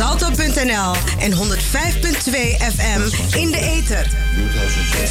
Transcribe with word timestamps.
Salto.nl 0.00 0.94
en 1.18 1.32
105.2 1.32 1.36
FM 2.74 3.00
in 3.36 3.50
de 3.50 3.58
ether. 3.60 4.10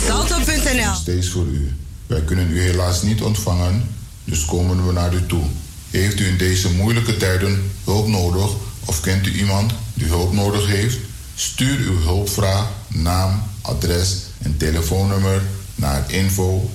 Salto.nl 0.08 0.94
Steeds 0.96 1.30
voor 1.30 1.46
u. 1.46 1.76
Wij 2.08 2.22
kunnen 2.22 2.52
u 2.52 2.62
helaas 2.62 3.02
niet 3.02 3.22
ontvangen, 3.22 3.96
dus 4.24 4.46
komen 4.46 4.88
we 4.88 4.94
naar 4.94 5.14
u 5.14 5.26
toe. 5.26 5.44
Heeft 5.90 6.20
u 6.20 6.28
in 6.28 6.38
deze 6.38 6.72
moeilijke 6.72 7.18
tijden 7.18 7.72
hulp 7.84 8.08
nodig 8.08 8.50
of 8.86 9.02
kent 9.02 9.28
u 9.28 9.34
iemand 9.34 9.74
die 9.94 10.08
hulp 10.08 10.34
nodig 10.34 10.68
heeft? 10.68 10.98
Stuur 11.36 11.78
uw 11.78 12.00
hulpvraag, 12.00 12.68
naam, 12.88 13.44
adres 13.62 14.18
en 14.38 14.58
telefoonnummer 14.58 15.42
naar 15.76 16.12
info 16.12 16.70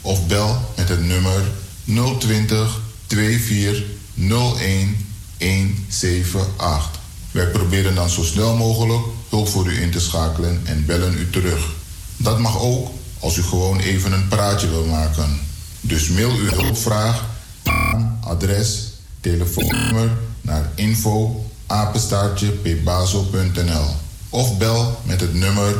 of 0.00 0.26
bel 0.26 0.72
met 0.76 0.88
het 0.88 1.04
nummer 1.04 1.42
020 2.18 2.80
24 3.06 3.84
01 4.58 5.05
178. 5.38 7.00
Wij 7.30 7.46
proberen 7.46 7.94
dan 7.94 8.10
zo 8.10 8.22
snel 8.22 8.56
mogelijk 8.56 9.04
hulp 9.28 9.48
voor 9.48 9.66
u 9.66 9.80
in 9.80 9.90
te 9.90 10.00
schakelen 10.00 10.60
en 10.64 10.86
bellen 10.86 11.18
u 11.18 11.30
terug. 11.30 11.74
Dat 12.16 12.38
mag 12.38 12.60
ook 12.60 12.90
als 13.18 13.36
u 13.36 13.42
gewoon 13.42 13.78
even 13.78 14.12
een 14.12 14.28
praatje 14.28 14.68
wil 14.68 14.84
maken. 14.84 15.40
Dus 15.80 16.08
mail 16.08 16.30
uw 16.30 16.48
hulpvraag, 16.48 17.24
naam, 17.64 18.18
adres, 18.20 18.92
telefoonnummer 19.20 20.10
naar 20.40 20.70
info 20.74 21.44
of 24.30 24.58
bel 24.58 25.00
met 25.04 25.20
het 25.20 25.34
nummer 25.34 25.76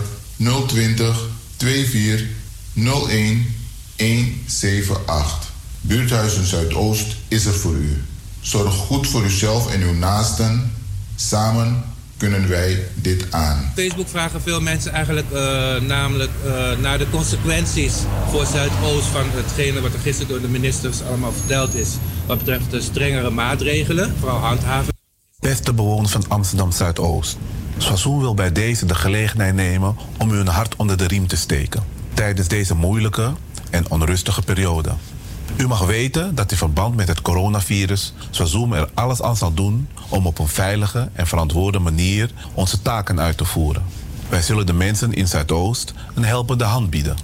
020 0.66 1.28
24 1.56 2.26
01 2.74 3.54
178. 3.96 5.52
Buurthuizen 5.80 6.46
Zuidoost 6.46 7.16
is 7.28 7.44
er 7.44 7.54
voor 7.54 7.74
u. 7.74 8.02
Zorg 8.46 8.74
goed 8.74 9.08
voor 9.08 9.24
uzelf 9.24 9.72
en 9.72 9.82
uw 9.82 9.92
naasten. 9.92 10.72
Samen 11.14 11.84
kunnen 12.16 12.48
wij 12.48 12.88
dit 12.94 13.32
aan. 13.32 13.72
Facebook 13.74 14.08
vragen 14.08 14.42
veel 14.42 14.60
mensen 14.60 14.92
eigenlijk 14.92 15.26
uh, 15.32 15.40
namelijk 15.80 16.30
uh, 16.44 16.78
naar 16.78 16.98
de 16.98 17.10
consequenties 17.10 17.94
voor 18.30 18.46
Zuidoost 18.46 19.06
van 19.06 19.24
hetgene 19.30 19.80
wat 19.80 19.92
er 19.92 19.98
gisteren 19.98 20.28
door 20.28 20.40
de 20.40 20.48
ministers 20.48 21.02
allemaal 21.02 21.32
verteld 21.32 21.74
is. 21.74 21.88
Wat 22.26 22.38
betreft 22.38 22.70
de 22.70 22.80
strengere 22.80 23.30
maatregelen, 23.30 24.14
vooral 24.18 24.38
handhaven. 24.38 24.94
Beste 25.38 25.72
bewoners 25.72 26.12
van 26.12 26.24
Amsterdam 26.28 26.72
Zuidoost. 26.72 27.36
Sassoen 27.78 28.20
wil 28.20 28.34
bij 28.34 28.52
deze 28.52 28.86
de 28.86 28.94
gelegenheid 28.94 29.54
nemen 29.54 29.96
om 30.18 30.30
u 30.30 30.38
een 30.38 30.46
hart 30.46 30.76
onder 30.76 30.96
de 30.96 31.06
riem 31.06 31.26
te 31.26 31.36
steken. 31.36 31.84
Tijdens 32.14 32.48
deze 32.48 32.74
moeilijke 32.74 33.32
en 33.70 33.90
onrustige 33.90 34.42
periode. 34.42 34.90
U 35.56 35.66
mag 35.66 35.86
weten 35.86 36.34
dat 36.34 36.50
in 36.50 36.56
verband 36.56 36.96
met 36.96 37.08
het 37.08 37.22
coronavirus 37.22 38.12
Swazoom 38.30 38.72
er 38.72 38.90
alles 38.94 39.22
aan 39.22 39.36
zal 39.36 39.54
doen 39.54 39.88
om 40.08 40.26
op 40.26 40.38
een 40.38 40.48
veilige 40.48 41.08
en 41.12 41.26
verantwoorde 41.26 41.78
manier 41.78 42.30
onze 42.54 42.82
taken 42.82 43.20
uit 43.20 43.36
te 43.36 43.44
voeren. 43.44 43.82
Wij 44.28 44.42
zullen 44.42 44.66
de 44.66 44.72
mensen 44.72 45.12
in 45.12 45.28
Zuidoost 45.28 45.94
een 46.14 46.24
helpende 46.24 46.64
hand 46.64 46.90
bieden. 46.90 47.16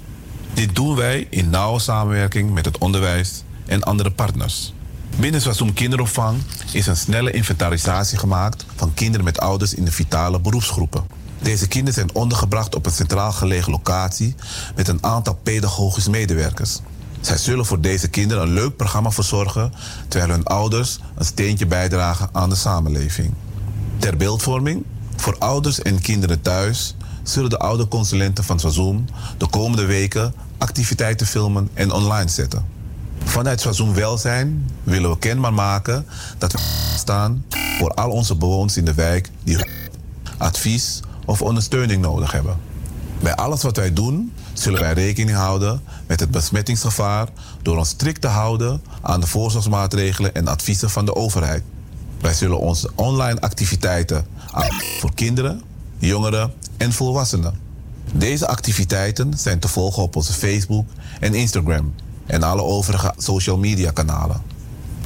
Dit 0.54 0.74
doen 0.74 0.96
wij 0.96 1.26
in 1.30 1.50
nauwe 1.50 1.78
samenwerking 1.78 2.52
met 2.52 2.64
het 2.64 2.78
onderwijs 2.78 3.42
en 3.66 3.82
andere 3.82 4.10
partners. 4.10 4.72
Binnen 5.16 5.40
Swazoom 5.40 5.72
Kinderopvang 5.72 6.42
is 6.72 6.86
een 6.86 6.96
snelle 6.96 7.30
inventarisatie 7.30 8.18
gemaakt 8.18 8.66
van 8.76 8.94
kinderen 8.94 9.24
met 9.24 9.40
ouders 9.40 9.74
in 9.74 9.84
de 9.84 9.92
vitale 9.92 10.40
beroepsgroepen. 10.40 11.04
Deze 11.42 11.68
kinderen 11.68 11.94
zijn 11.94 12.14
ondergebracht 12.14 12.74
op 12.74 12.86
een 12.86 12.92
centraal 12.92 13.32
gelegen 13.32 13.70
locatie 13.70 14.34
met 14.76 14.88
een 14.88 15.04
aantal 15.04 15.38
pedagogische 15.42 16.10
medewerkers. 16.10 16.80
Zij 17.22 17.36
zullen 17.36 17.66
voor 17.66 17.80
deze 17.80 18.08
kinderen 18.08 18.42
een 18.42 18.52
leuk 18.52 18.76
programma 18.76 19.10
verzorgen, 19.10 19.72
terwijl 20.08 20.32
hun 20.32 20.44
ouders 20.44 20.98
een 21.14 21.24
steentje 21.24 21.66
bijdragen 21.66 22.28
aan 22.32 22.48
de 22.48 22.54
samenleving. 22.54 23.34
Ter 23.98 24.16
beeldvorming, 24.16 24.84
voor 25.16 25.36
ouders 25.38 25.82
en 25.82 26.00
kinderen 26.00 26.42
thuis 26.42 26.94
zullen 27.22 27.50
de 27.50 27.58
ouderconsulenten 27.58 28.44
van 28.44 28.60
Swazoom 28.60 29.04
de 29.38 29.46
komende 29.46 29.84
weken 29.84 30.34
activiteiten 30.58 31.26
filmen 31.26 31.68
en 31.74 31.92
online 31.92 32.28
zetten. 32.28 32.64
Vanuit 33.24 33.60
Swazoom 33.60 33.94
Welzijn 33.94 34.70
willen 34.82 35.10
we 35.10 35.18
kenbaar 35.18 35.54
maken 35.54 36.06
dat 36.38 36.52
we 36.52 36.58
staan 36.96 37.44
voor 37.78 37.94
al 37.94 38.10
onze 38.10 38.36
bewoners 38.36 38.76
in 38.76 38.84
de 38.84 38.94
wijk 38.94 39.30
die 39.44 39.56
advies 40.38 41.00
of 41.24 41.42
ondersteuning 41.42 42.02
nodig 42.02 42.32
hebben. 42.32 42.56
Bij 43.20 43.34
alles 43.34 43.62
wat 43.62 43.76
wij 43.76 43.92
doen, 43.92 44.32
zullen 44.62 44.80
wij 44.80 44.92
rekening 44.92 45.36
houden 45.36 45.82
met 46.06 46.20
het 46.20 46.30
besmettingsgevaar 46.30 47.28
door 47.62 47.78
ons 47.78 47.88
strikt 47.88 48.20
te 48.20 48.26
houden 48.26 48.82
aan 49.00 49.20
de 49.20 49.26
voorzorgsmaatregelen 49.26 50.34
en 50.34 50.48
adviezen 50.48 50.90
van 50.90 51.04
de 51.04 51.14
overheid. 51.14 51.62
Wij 52.20 52.34
zullen 52.34 52.58
onze 52.58 52.90
online 52.94 53.40
activiteiten 53.40 54.26
voor 55.00 55.14
kinderen, 55.14 55.62
jongeren 55.98 56.52
en 56.76 56.92
volwassenen. 56.92 57.58
Deze 58.12 58.46
activiteiten 58.46 59.38
zijn 59.38 59.58
te 59.58 59.68
volgen 59.68 60.02
op 60.02 60.16
onze 60.16 60.32
Facebook 60.32 60.88
en 61.20 61.34
Instagram 61.34 61.94
en 62.26 62.42
alle 62.42 62.62
overige 62.62 63.14
social 63.16 63.58
media 63.58 63.90
kanalen. 63.90 64.42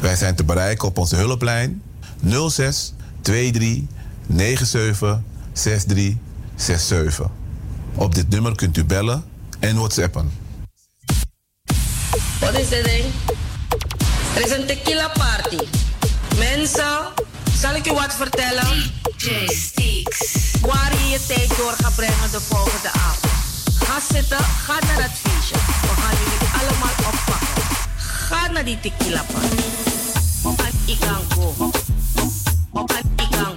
Wij 0.01 0.17
zijn 0.17 0.35
te 0.35 0.45
bereiken 0.45 0.89
op 0.89 0.99
onze 0.99 1.17
hulplijn 1.17 1.83
06 2.49 2.93
23 3.21 3.83
97 4.29 5.21
6367. 5.53 7.31
Op 7.95 8.15
dit 8.15 8.29
nummer 8.29 8.55
kunt 8.55 8.77
u 8.77 8.85
bellen 8.85 9.25
en 9.59 9.77
whatsappen. 9.77 10.33
Wat 12.41 12.59
is 12.59 12.69
dit? 12.69 13.05
Er 14.35 14.45
is 14.45 14.51
een 14.51 14.67
tequila 14.67 15.09
party. 15.09 15.59
Mensen, 16.39 17.13
zal 17.59 17.75
ik 17.75 17.87
u 17.87 17.93
wat 17.93 18.15
vertellen? 18.15 18.93
DJ 19.17 19.47
Sticks. 19.47 20.51
Waar 20.61 20.93
je 20.93 21.09
je 21.09 21.27
tijd 21.27 21.57
door 21.57 21.73
gaat 21.73 21.95
brengen 21.95 22.31
de 22.31 22.41
volgende 22.41 22.91
avond. 22.91 23.33
Ga 23.79 24.01
zitten, 24.15 24.39
ga 24.39 24.79
naar 24.87 24.97
dat 24.97 25.11
feestje. 25.23 25.55
We 25.55 26.01
gaan 26.01 26.17
jullie 26.25 26.49
allemaal 26.61 27.13
oppakken. 27.13 27.63
Ga 27.97 28.51
naar 28.51 28.65
die 28.65 28.81
tequila 28.81 29.25
party. 29.33 29.63
Op 30.43 30.61
een 30.61 30.95
ikango. 30.95 31.71
Op 32.71 32.93
ikango. 33.17 33.56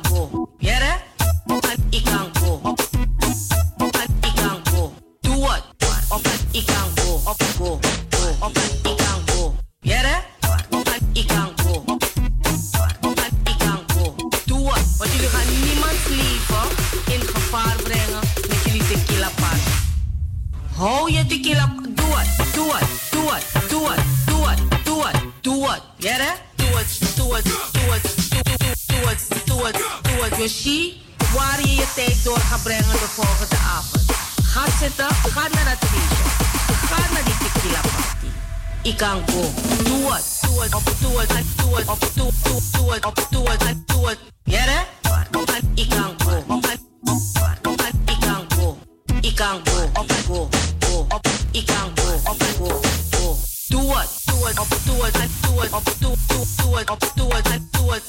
Hou 20.79 21.11
je 21.11 21.25
tequila. 21.25 21.73
Doe 21.95 22.15
het. 22.15 22.53
Doe 22.53 22.73
het. 22.75 22.87
Doe 23.11 23.31
het. 23.31 23.69
Doe 23.69 23.89
het. 23.89 24.03
Doe 24.25 24.47
het. 24.47 24.59
Doe 24.83 25.07
het. 25.07 25.21
Doe 25.41 25.69
het. 25.69 25.81
Jere? 25.97 26.31
Doe 26.55 26.67
het. 26.67 27.15
Doe 27.15 27.35
het. 27.35 27.43
Doe 27.71 27.91
het. 27.91 28.03
Doe 28.87 29.07
het. 29.09 29.27
Doe 29.45 29.65
het. 29.65 29.75
Doe 30.01 30.23
het. 30.23 30.37
Yoshi, 30.37 31.01
waar 31.33 31.59
je 31.61 31.75
je 31.75 31.87
tijd 31.95 32.23
door 32.23 32.39
gaat 32.39 32.63
brengen 32.63 32.91
de 32.91 33.09
volgende 33.15 33.55
avond. 33.55 34.03
Ga 34.43 34.63
zitten. 34.79 35.07
Ga 35.07 35.47
naar 35.53 35.69
het 35.69 35.79
feestje. 35.89 36.23
Ga 36.87 37.13
naar 37.13 37.23
die 37.23 37.37
tequila 37.37 37.81
party. 37.81 38.29
Ik 38.81 38.97
kan 38.97 39.23
go. 39.29 39.41
Doe 39.83 40.13
het. 40.13 40.39
Doe 40.41 40.61
het. 40.63 40.75
Op 40.75 40.93
doe 40.99 41.19
het. 41.19 41.29
Doe 41.55 41.75
het. 41.77 41.87
Op 41.87 41.99
doe 42.15 42.31
doe 42.43 42.61
doe 42.71 42.93
het. 42.93 43.05
Op 43.05 43.27
doe 43.29 43.49
het. 43.49 43.87
Doe 43.87 44.07
het. 44.09 44.19
Jere? 44.43 44.85
Ik 45.73 45.89
kan 45.89 46.15
go. 46.17 46.59
Ik 48.05 48.19
kan 48.19 48.45
go. 48.55 48.77
Ik 49.21 49.35
kan 49.35 49.61
go. 49.65 49.89
Op 49.93 50.11
go. 50.27 50.68
Go. 50.99 51.05
Op 51.09 51.27
ik 51.51 51.65
kan 51.65 51.91
go. 51.95 52.13
Op 52.31 52.43
go. 52.57 52.81
Go. 53.11 53.37
Doe 53.67 53.97
het. 53.97 54.09
Doe 54.25 54.47
het. 54.47 54.59
Op 54.59 54.67
doe. 54.85 55.11
Doe 55.41 55.61
het. 55.61 55.73
Op 55.73 55.83
doe 55.99 56.15
doe 56.27 56.45
doe 56.55 56.77
het. 56.77 56.89
Op 56.89 57.15
doe 57.15 57.33
het. 57.33 57.49
Doe? 57.71 58.01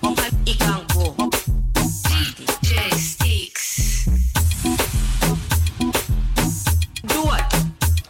Op 0.00 0.20
ik 0.44 0.58
kan 0.58 0.82
go. 0.94 1.14
DJ 2.60 2.98
Sticks. 2.98 3.76
Doe 7.02 7.34
het. 7.34 7.44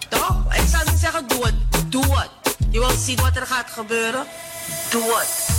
Toch? 0.09 0.55
Ik 0.55 0.69
zou 0.71 0.91
niet 0.91 1.01
zeggen 1.01 1.29
doe. 1.29 1.53
Doe 1.89 2.19
het. 2.19 2.57
Je 2.71 2.79
wilt 2.79 2.99
zien 3.05 3.17
wat 3.17 3.37
er 3.37 3.47
gaat 3.47 3.71
gebeuren? 3.71 4.27
Doe 4.91 5.03
het. 5.03 5.52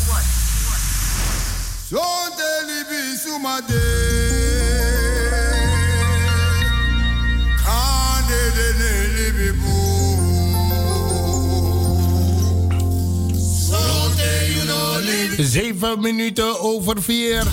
Zeven 15.38 16.00
minuten 16.00 16.60
over 16.60 17.04
vier. 17.04 17.48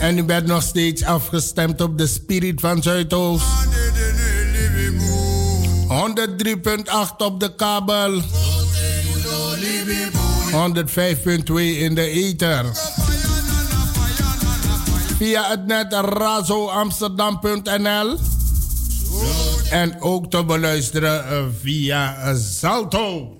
En 0.00 0.18
u 0.18 0.24
bent 0.24 0.46
nog 0.46 0.62
steeds 0.62 1.04
afgestemd 1.04 1.80
op 1.80 1.98
de 1.98 2.06
Spirit 2.06 2.60
van 2.60 2.82
Zuidoost. 2.82 3.44
103.8 5.88 7.16
op 7.18 7.40
de 7.40 7.54
kabel. 7.56 8.22
105.2 10.50 11.78
in 11.78 11.94
de 11.94 12.10
ether. 12.10 12.64
Via 15.16 15.50
het 15.50 15.66
net 15.66 15.92
razoamsterdam.nl. 15.92 18.18
En 19.70 20.00
ook 20.00 20.30
te 20.30 20.44
beluisteren 20.44 21.28
eh, 21.28 21.44
via 21.62 22.34
Salto. 22.36 23.36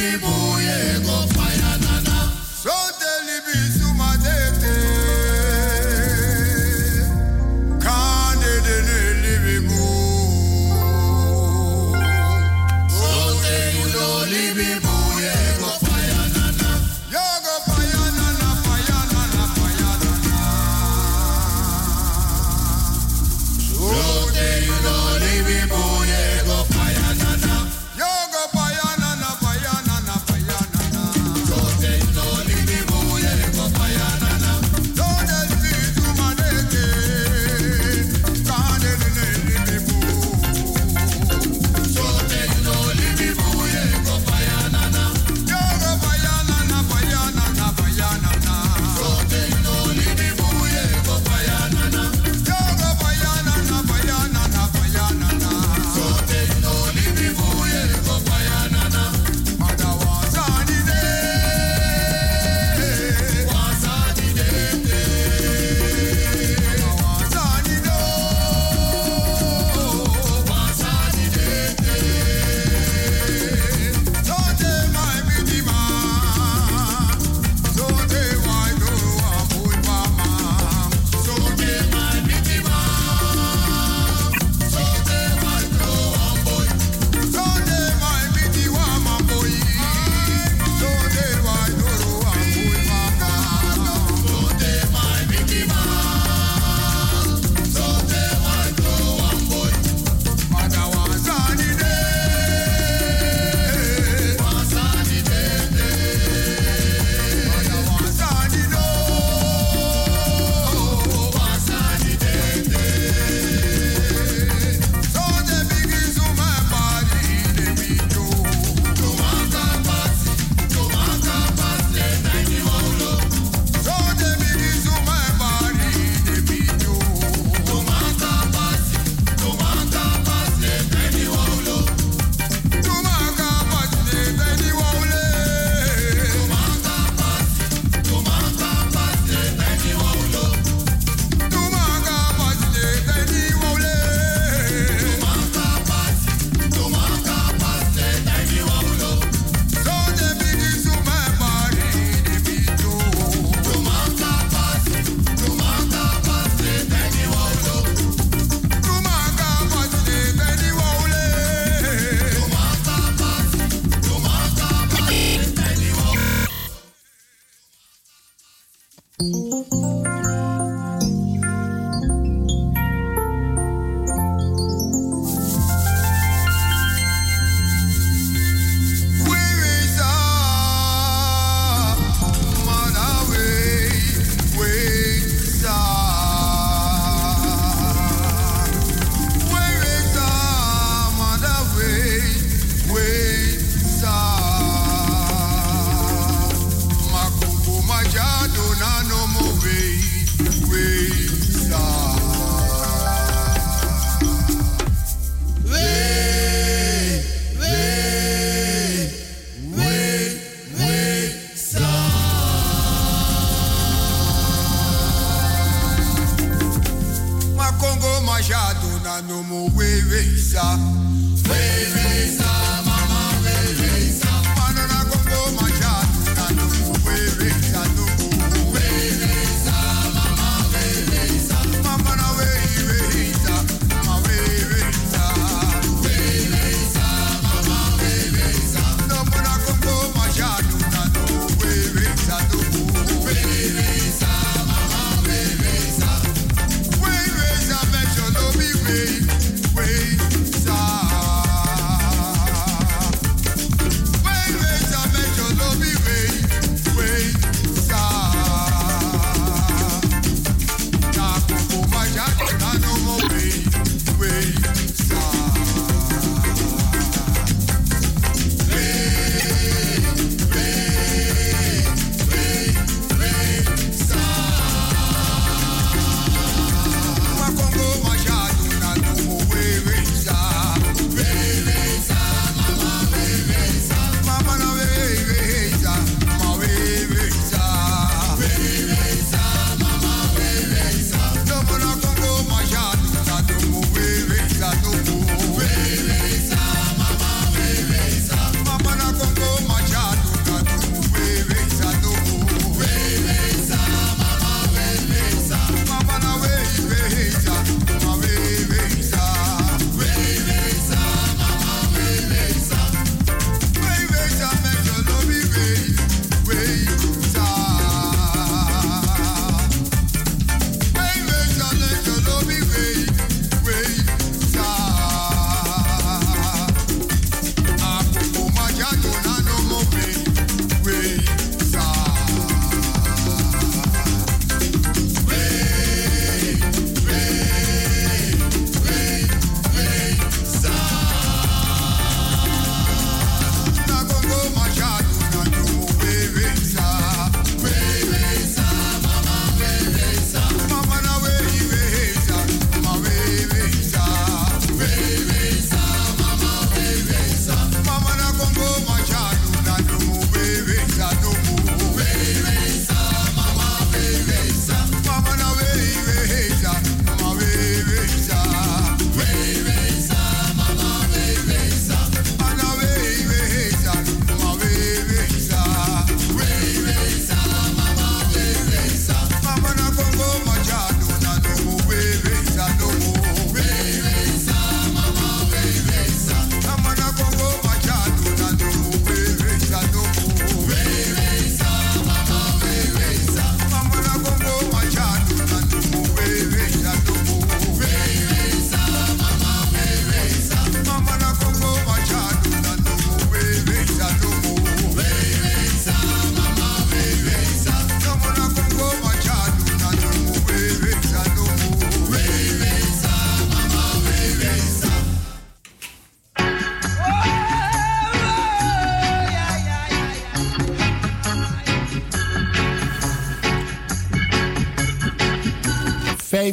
Wait, 0.00 0.39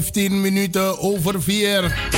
15 0.02 0.42
minuten 0.42 1.00
over 1.00 1.42
4. 1.42 2.12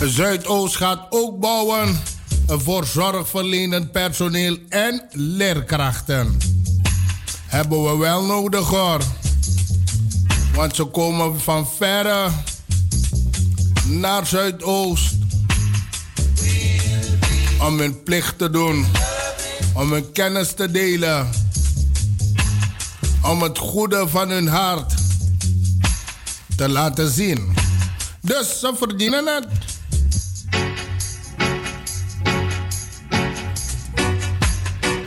Zuidoost 0.00 0.76
gaat 0.76 1.06
ook 1.10 1.38
bouwen 1.40 2.00
voor 2.46 2.84
zorgverlenend 2.84 3.92
personeel 3.92 4.58
en 4.68 5.02
leerkrachten. 5.10 6.36
Hebben 7.46 7.82
we 7.84 7.96
wel 7.96 8.24
nodig 8.24 8.68
hoor. 8.68 9.00
Want 10.54 10.76
ze 10.76 10.84
komen 10.84 11.40
van 11.40 11.68
verre 11.76 12.28
naar 13.84 14.26
Zuidoost 14.26 15.14
om 17.60 17.78
hun 17.78 18.02
plicht 18.02 18.38
te 18.38 18.50
doen, 18.50 18.86
om 19.74 19.92
hun 19.92 20.12
kennis 20.12 20.52
te 20.52 20.70
delen, 20.70 21.43
om 23.24 23.42
het 23.42 23.58
goede 23.58 24.08
van 24.08 24.30
hun 24.30 24.48
hart 24.48 24.94
te 26.56 26.68
laten 26.68 27.10
zien. 27.10 27.54
Dus 28.20 28.58
ze 28.60 28.72
verdienen 28.76 29.26
het. 29.26 29.46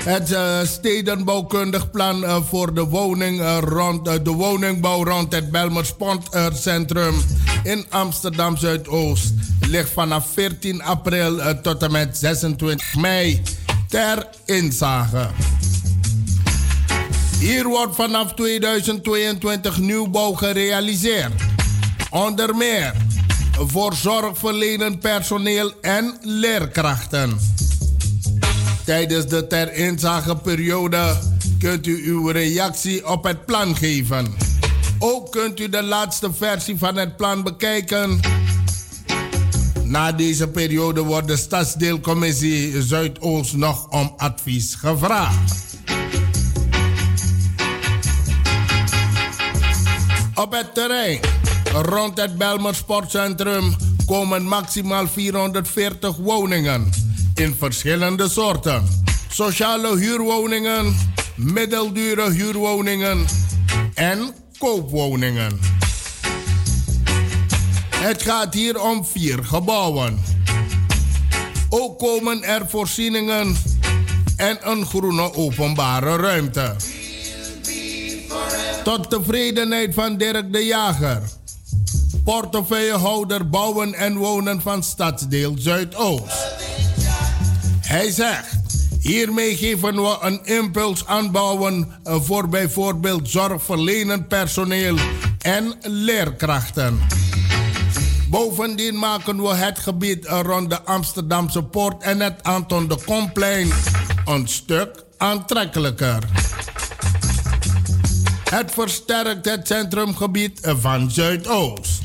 Het 0.04 0.32
uh, 0.32 0.60
stedenbouwkundig 0.64 1.92
plan 1.92 2.24
uh, 2.24 2.38
voor 2.50 2.74
de, 2.74 2.84
woning, 2.84 3.40
uh, 3.40 3.58
rond, 3.62 4.06
de 4.06 4.32
woningbouw 4.32 5.04
rond 5.04 5.34
het 5.34 5.52
Belmer 5.52 5.86
Sportcentrum 5.86 7.16
in 7.64 7.86
Amsterdam 7.90 8.58
Zuidoost 8.58 9.34
ligt 9.60 9.90
vanaf 9.90 10.28
14 10.34 10.84
april 10.84 11.62
tot 11.62 11.84
en 11.84 11.92
met 11.92 12.18
26 12.18 12.96
mei 12.96 13.42
ter 13.88 14.28
inzage. 14.46 15.30
Hier 17.40 17.68
wordt 17.68 17.96
vanaf 17.96 18.34
2022 18.34 19.78
nieuwbouw 19.78 20.34
gerealiseerd. 20.34 21.34
Onder 22.10 22.56
meer 22.56 22.94
voor 23.52 23.94
zorgverlenend 23.94 25.00
personeel 25.00 25.74
en 25.82 26.18
leerkrachten. 26.22 27.40
Tijdens 28.86 29.28
de 29.28 29.48
ter 29.48 29.74
inzageperiode 29.74 31.18
kunt 31.60 31.88
u 31.88 32.08
uw 32.08 32.28
reactie 32.28 33.08
op 33.08 33.24
het 33.24 33.46
plan 33.46 33.76
geven. 33.76 34.36
Ook 35.00 35.32
kunt 35.32 35.60
u 35.60 35.70
de 35.70 35.84
laatste 35.84 36.34
versie 36.34 36.78
van 36.78 36.96
het 36.96 37.18
plan 37.18 37.44
bekijken. 37.44 38.20
Na 39.84 40.12
deze 40.12 40.48
periode 40.48 41.02
wordt 41.02 41.28
de 41.28 41.38
Stadsdeelcommissie 41.38 42.82
Zuidoost 42.82 43.54
nog 43.54 43.88
om 43.90 44.14
advies 44.18 44.76
gevraagd. 44.76 45.77
Op 50.38 50.52
het 50.52 50.74
terrein 50.74 51.20
rond 51.74 52.18
het 52.18 52.38
Belmer 52.38 52.76
Sportcentrum 52.76 53.76
komen 54.06 54.44
maximaal 54.44 55.08
440 55.08 56.16
woningen 56.16 56.90
in 57.34 57.56
verschillende 57.58 58.30
soorten. 58.30 58.88
Sociale 59.30 59.98
huurwoningen, 59.98 60.96
middeldure 61.36 62.32
huurwoningen 62.32 63.26
en 63.94 64.34
koopwoningen. 64.58 65.60
Het 67.96 68.22
gaat 68.22 68.54
hier 68.54 68.82
om 68.82 69.06
vier 69.06 69.44
gebouwen. 69.44 70.20
Ook 71.70 72.00
komen 72.00 72.44
er 72.44 72.70
voorzieningen 72.70 73.56
en 74.36 74.58
een 74.62 74.86
groene 74.86 75.34
openbare 75.34 76.16
ruimte. 76.16 76.76
Tot 78.88 79.10
tevredenheid 79.10 79.94
van 79.94 80.18
Dirk 80.18 80.54
de 80.54 80.66
Jager, 80.66 81.22
portefeuillehouder 82.24 83.50
bouwen 83.50 83.94
en 83.94 84.16
wonen 84.16 84.62
van 84.62 84.84
stadsdeel 84.84 85.54
Zuidoost. 85.58 86.56
Hij 87.82 88.12
zegt, 88.12 88.58
hiermee 89.00 89.58
geven 89.58 89.96
we 89.96 90.18
een 90.22 90.46
impuls 90.46 91.06
aanbouwen 91.06 91.92
voor 92.04 92.50
bijvoorbeeld 92.50 93.30
zorgverlenend 93.30 94.28
personeel 94.28 94.96
en 95.42 95.74
leerkrachten. 95.82 97.00
Bovendien 98.30 99.00
maken 99.00 99.42
we 99.42 99.54
het 99.56 99.80
gebied 99.80 100.26
rond 100.26 100.70
de 100.70 100.82
Amsterdamse 100.82 101.64
Poort 101.64 102.04
en 102.04 102.20
het 102.20 102.44
Anton 102.44 102.88
de 102.88 102.98
Komplein 103.06 103.72
een 104.26 104.48
stuk 104.48 105.04
aantrekkelijker. 105.18 106.24
Het 108.50 108.72
versterkt 108.72 109.46
het 109.46 109.68
centrumgebied 109.68 110.60
van 110.62 111.12
Zuidoost. 111.12 112.02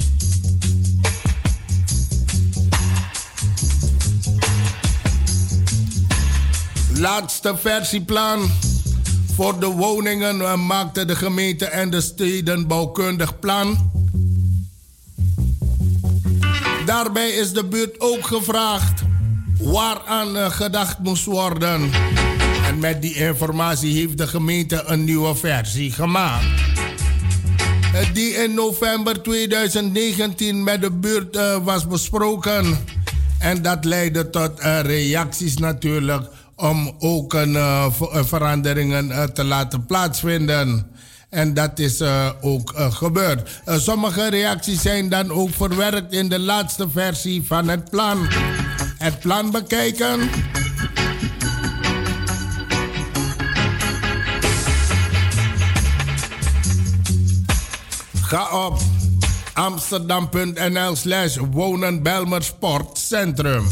Laatste 6.99 7.57
versieplan 7.57 8.51
voor 9.35 9.61
de 9.61 9.67
woningen 9.67 10.67
maakte 10.67 11.05
de 11.05 11.17
gemeente 11.17 11.65
en 11.65 11.91
de 11.91 12.01
stedenbouwkundig 12.01 13.39
plan. 13.39 13.91
Daarbij 16.87 17.31
is 17.31 17.53
de 17.53 17.65
buurt 17.65 18.01
ook 18.01 18.27
gevraagd 18.27 19.03
waaraan 19.59 20.53
gedacht 20.53 20.99
moest 20.99 21.25
worden. 21.25 21.91
En 22.67 22.79
met 22.79 23.03
die 23.03 23.15
informatie 23.15 23.95
heeft 23.95 24.19
de 24.19 24.27
gemeente 24.27 24.83
een 24.87 25.05
nieuwe 25.05 25.35
versie 25.35 25.93
gemaakt. 25.93 26.47
Die 28.13 28.35
in 28.35 28.55
november 28.55 29.23
2019 29.23 30.65
met 30.65 30.81
de 30.81 30.91
buurt 30.91 31.39
was 31.63 31.87
besproken. 31.87 32.79
En 33.39 33.63
dat 33.63 33.85
leidde 33.85 34.31
tot 34.31 34.61
reacties 34.83 35.57
natuurlijk 35.57 36.23
om 36.57 36.95
ook 36.99 37.35
een, 37.35 37.53
uh, 37.53 37.87
veranderingen 38.11 39.33
te 39.35 39.45
laten 39.45 39.87
plaatsvinden. 39.87 40.87
En 41.31 41.55
dat 41.55 41.79
is 41.79 42.03
ook 42.41 42.73
gebeurd. 42.77 43.63
sommige 43.67 44.29
reacties 44.29 44.83
zijn 44.83 45.09
dan 45.09 45.31
ook 45.31 45.51
verwerkt 45.51 46.13
in 46.13 46.29
de 46.29 46.39
laatste 46.39 46.89
versie 46.91 47.43
van 47.47 47.69
het 47.69 47.91
plan. 47.91 48.27
Het 48.99 49.19
plan 49.21 49.51
bekijken. 49.51 50.31
Ga 58.33 58.67
op 58.67 58.81
amsterdam.nl 59.53 60.97
slash 60.97 61.37
wonen 61.51 62.03
Sportcentrum. 62.43 63.67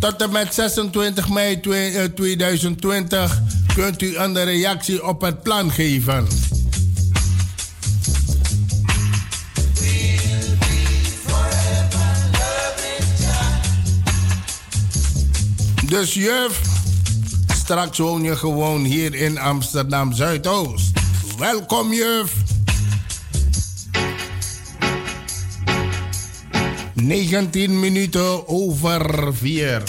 Tot 0.00 0.22
en 0.22 0.30
met 0.30 0.54
26 0.54 1.28
mei 1.28 1.60
2020 2.14 3.42
kunt 3.74 4.02
u 4.02 4.16
een 4.16 4.44
reactie 4.44 5.06
op 5.06 5.20
het 5.20 5.42
plan 5.42 5.70
geven. 5.70 6.26
Dus 15.86 16.14
juf, 16.14 16.60
straks 17.56 17.98
woon 17.98 18.22
je 18.22 18.36
gewoon 18.36 18.84
hier 18.84 19.14
in 19.14 19.38
Amsterdam 19.38 20.12
Zuidoost. 20.12 20.97
Welkom 21.38 21.92
juf. 21.92 22.34
19 26.94 27.80
minuten 27.80 28.48
over 28.48 29.34
4. 29.34 29.82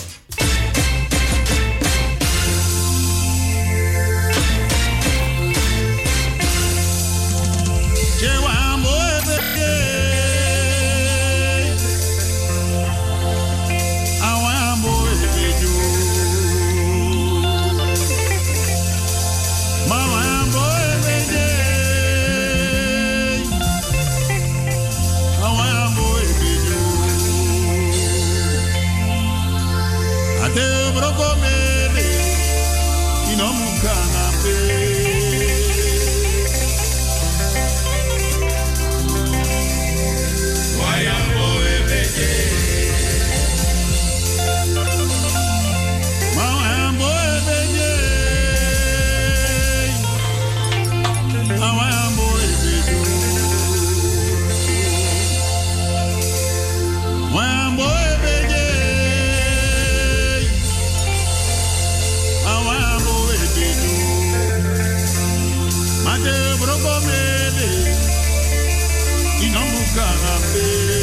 kanambe 69.96 70.99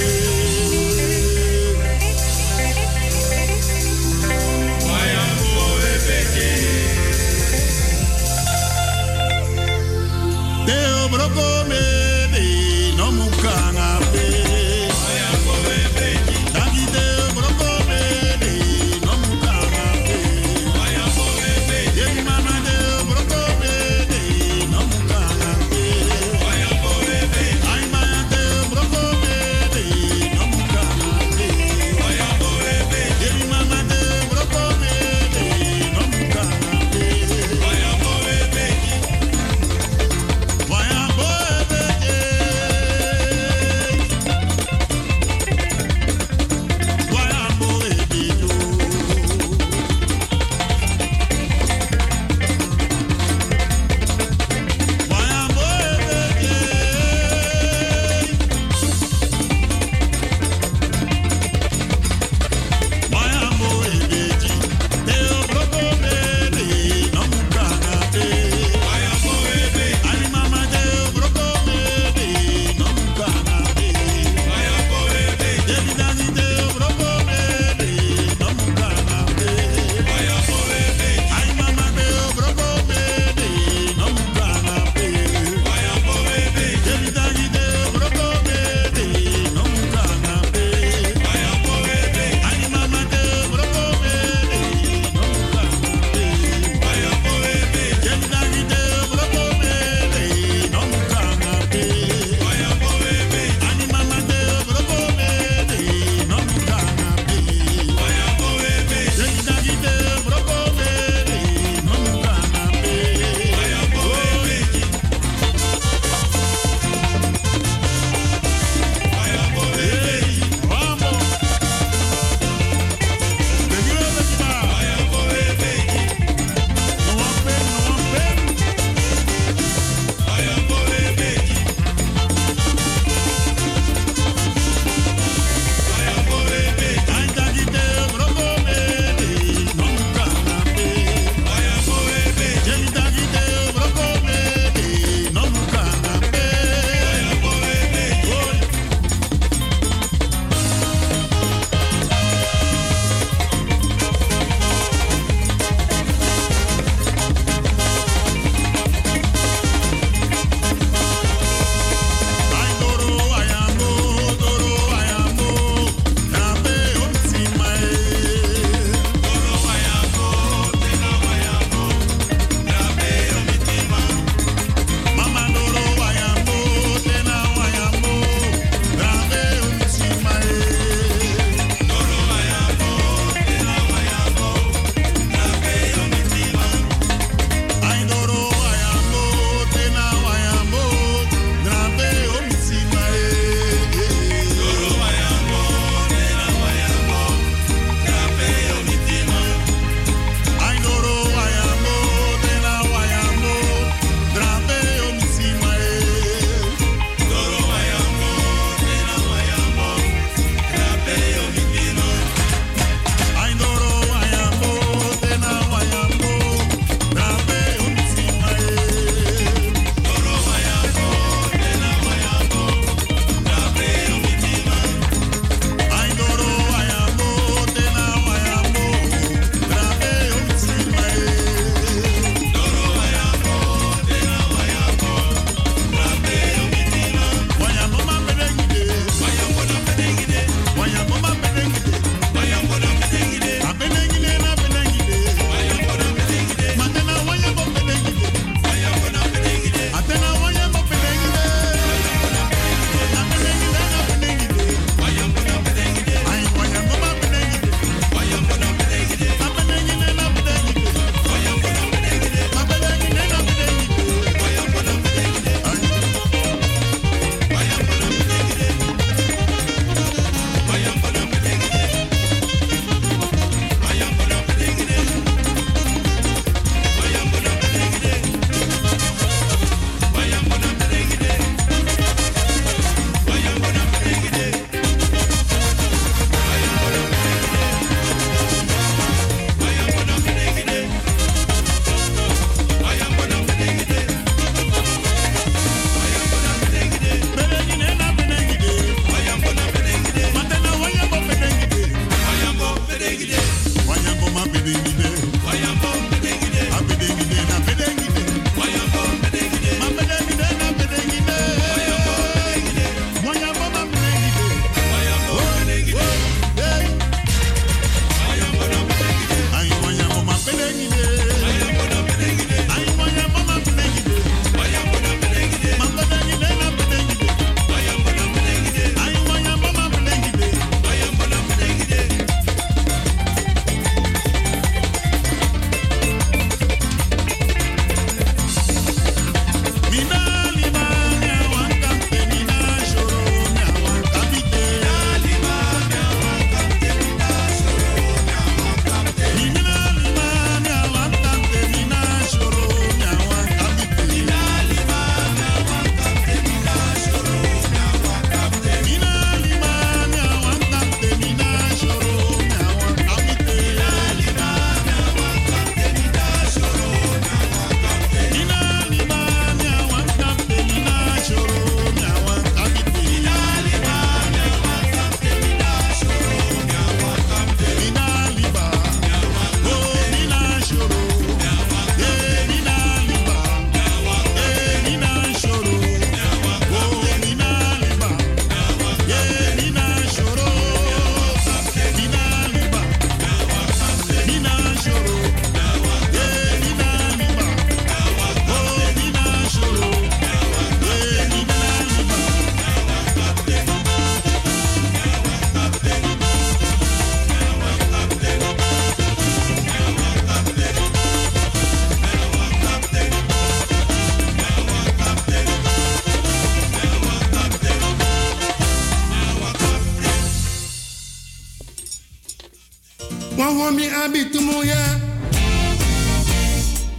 Wawami 423.39 423.87
abi 424.05 424.25
tumuya. 424.25 424.81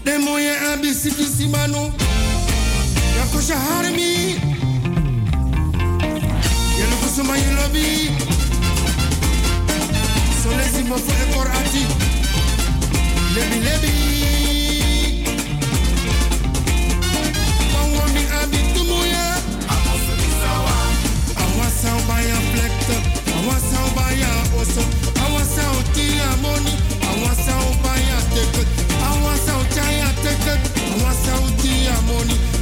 Demoya 0.05 0.73
abi 0.73 0.93
sikisimano. 0.93 1.91
Yakosha 3.17 3.55
harmi. 3.57 4.35
Yelukosuma 6.79 7.37
yelobi. 7.37 8.11
Solesi 10.43 10.83
mofo 10.89 11.11
ekor 11.23 11.47
ati. 11.59 11.83
Lebi 13.35 13.57
lebi. 13.65 13.93
Wawami 17.73 18.23
abi 18.41 18.57
tumuya. 18.73 19.26
I 23.47 23.49
want 23.49 23.63
ó 23.79 23.87
bá 23.95 24.05
a 24.11 24.33
ọ̀sọ̀ 24.61 24.85
I 25.23 25.25
want 25.33 25.47
ó 25.55 25.79
tí 25.95 26.05
I 26.19 26.33
want 26.43 26.67
àwọn 27.09 27.35
sá 27.45 27.53
a 27.63 27.71
I 29.07 29.11
want 29.23 29.41
I 29.47 29.55
want. 32.11 32.56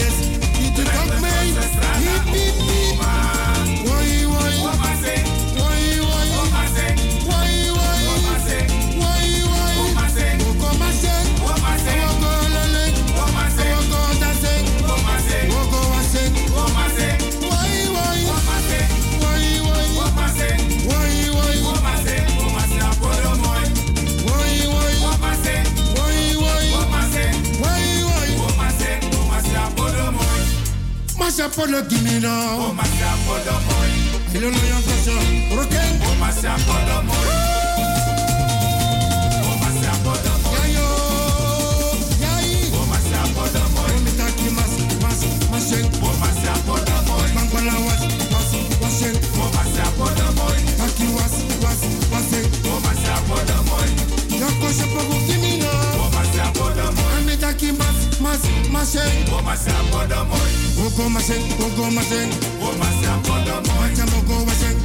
this. 0.00 0.49
polo 31.54 31.82
gimino. 31.88 32.30
O 32.68 32.72
ma 32.72 32.84
se 32.84 33.04
apolo 33.04 33.54
moi. 33.66 33.92
Ilo 34.34 34.50
no 34.50 34.58
yon 34.70 34.82
koso, 34.82 35.14
roke. 35.56 35.82
O 36.06 36.14
ma 36.20 36.32
se 36.32 36.46
apolo 36.46 37.02
moi. 37.02 37.28
O 39.44 39.52
ma 39.60 39.70
se 39.78 39.86
apolo 39.94 40.32
moi. 40.42 40.54
Yayo, 40.58 40.88
yayi. 42.22 42.70
O 42.72 42.86
ma 42.86 42.98
se 43.06 43.14
apolo 43.14 43.62
moi. 43.74 43.92
O 43.96 44.00
mi 44.04 44.12
taki 44.12 44.50
mas, 44.56 44.72
mas, 45.02 45.20
masek. 45.50 45.86
O 46.02 46.10
ma 46.20 46.28
se 46.40 46.48
apolo 46.48 46.96
moi. 47.08 47.28
Mangola 47.34 47.74
was, 47.86 48.02
was, 48.32 48.50
wasek. 48.82 49.16
O 49.34 49.44
ma 49.54 49.64
se 49.72 49.80
apolo 49.80 50.26
moi. 50.38 50.58
Taki 50.78 51.06
was, 51.16 51.34
was, 51.62 51.80
wasek. 52.12 52.46
O 52.66 52.80
ma 52.80 52.92
se 52.94 53.10
apolo 53.10 53.54
moi. 53.54 53.59
ki 57.60 57.72
mas, 57.76 58.20
mas, 58.20 58.40
maseng. 58.72 59.28
O 59.28 59.42
maseng 59.44 59.84
bodo 59.92 60.24
moy. 60.24 60.50
O 60.80 60.88
go 60.96 61.04
o 61.04 61.68
go. 61.76 61.84
O 61.84 62.70
o 64.16 64.22
go. 64.24 64.79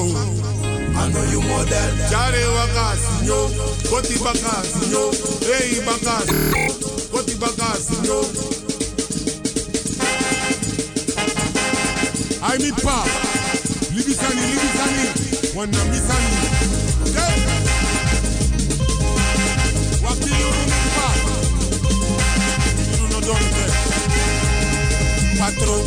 I 0.00 1.10
know 1.12 1.22
you 1.30 1.42
model. 1.42 1.90
Chare 2.08 2.42
wakas, 2.56 3.02
yo. 3.26 3.48
Koti 3.90 4.16
bakas, 4.16 4.90
yo. 4.90 5.10
Hey 5.44 5.76
bakas. 5.84 6.28
Koti 7.12 7.34
bakas, 7.36 7.84
yo. 8.06 8.24
I 12.42 12.56
mi 12.58 12.72
pa. 12.80 13.04
Libisani, 13.92 14.40
libisani. 14.40 15.06
Wana 15.54 15.84
misani. 15.92 16.32
Hey. 17.12 17.40
Waki 20.02 20.30
yuru 20.40 20.62
mi 20.64 20.80
pa. 20.96 21.08
Know 23.10 23.20
don't 23.20 23.48
Patron. 25.38 25.82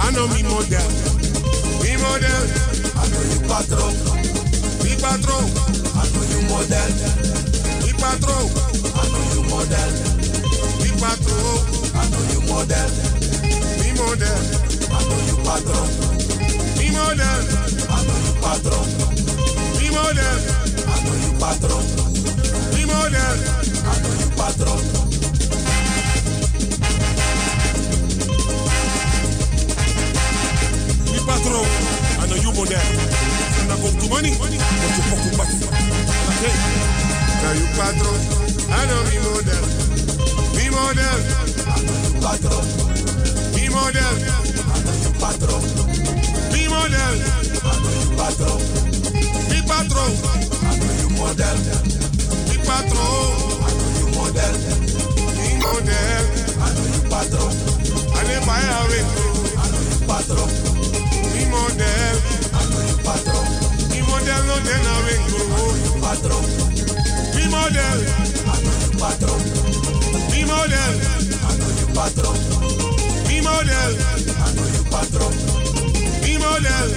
I 0.00 0.10
know 0.10 0.26
me 0.34 0.42
model. 0.42 0.88
Me 1.80 1.96
model. 2.02 2.81
Know 3.12 3.20
you 3.28 3.40
patron. 3.44 3.92
Mi 4.82 4.92
patron. 4.96 5.44
I 5.92 6.08
know 6.12 6.24
you 6.32 6.40
model. 6.48 6.90
Mi 7.84 7.92
patron. 8.00 8.46
I 8.96 9.04
know 9.12 9.22
you 9.32 9.42
model. 9.52 9.92
Mi 10.80 10.88
patron. 10.96 11.60
I 11.92 12.08
know 12.08 12.24
you 12.32 12.40
model. 12.48 12.90
Mi 13.80 13.90
model. 14.00 14.40
I 14.88 15.00
know 15.04 15.20
you 15.28 15.36
patron. 15.44 15.88
Mi 16.78 16.86
model. 16.96 17.40
I 17.90 18.00
know 18.06 18.18
you 18.24 18.32
patron. 18.40 18.86
Mi 19.76 19.86
model. 19.92 20.38
I 20.88 20.96
know 21.04 21.16
you 21.20 21.32
patron. 21.36 21.84
Mi 22.72 22.82
model. 22.88 23.36
I 23.84 23.94
know 24.00 24.14
you 24.20 24.28
patron. 24.40 24.80
Mi 31.12 31.18
I 32.52 33.66
Na 33.66 33.76
compte 33.76 34.08
money, 34.10 34.30
on 34.36 34.46
se 34.92 35.00
prend 35.08 35.16
combat. 35.24 35.48
Ok? 36.28 36.44
Quand 37.40 37.54
you 37.56 37.66
patron, 37.76 38.16
alors 38.70 39.04
mi 39.08 39.18
modèle. 39.24 39.66
Mi 40.54 40.68
modèle. 40.68 41.22
Patron. 42.20 42.64
Mi 43.54 43.68
modèle. 43.68 44.20
Patron. 45.18 45.62
know 47.80 47.90
you 47.90 48.16
Patron. 48.16 48.60
Mi 49.48 49.62
patron. 49.62 50.12
Mi 50.98 51.16
modèle. 51.16 51.60
Mi 52.48 52.56
patron. 52.68 53.32
Mi 53.96 54.02
modèle. 54.14 54.58
Mi 55.38 55.48
modèle. 55.64 56.26
Patron. 57.08 57.50
Allez, 58.20 58.40
bye 58.46 58.68
avec. 58.84 59.06
Patron. 60.06 60.48
you 61.32 61.46
modèle. 61.46 62.41
Cuatro. 63.12 63.44
Mi 63.90 64.00
model 64.00 64.46
no 64.46 64.54
tiene 64.62 64.88
a 64.88 66.00
patron. 66.00 66.44
Oh, 66.44 66.64
oh. 66.64 67.36
Mi 67.36 67.44
model. 67.48 68.06
patrón. 68.98 69.40
Mi 70.30 70.44
model. 70.46 70.94
patrón. 71.94 72.36
Mi 73.28 73.42
model. 73.42 73.98
patrón. 74.90 75.34
Mi 76.22 76.38
model. 76.38 76.94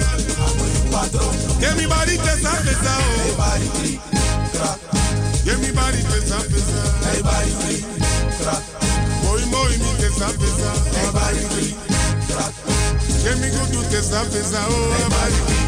Cuatro. 0.90 1.30
Que 1.60 1.70
mi 1.74 1.84
body 1.84 2.16
te 2.16 2.40
sabe 2.40 2.72
sao. 2.82 3.00
Hey 3.20 3.34
body 3.36 3.68
click, 3.78 4.00
crack. 4.52 4.78
Que 5.44 5.56
mi 5.58 5.70
body 5.70 6.02
te 6.02 6.20
sabe 6.26 6.60
sao. 6.64 7.12
Hey 7.12 7.22
body 7.22 7.52
click, 7.60 7.84
crack. 8.40 8.62
Boy, 9.22 9.44
boy, 9.50 9.76
mi 9.76 9.92
te 10.00 10.08
sabe 10.18 10.48
sao. 10.56 10.76
Hey 10.96 11.10
body 11.12 11.44
click, 11.52 11.76
crack. 12.26 12.54
Que 13.22 13.36
mi 13.36 13.50
gudu 13.50 13.82
te 13.90 14.02
sabe 14.02 14.42
sao. 14.42 14.66
Oh. 14.70 14.94
Hey. 15.10 15.65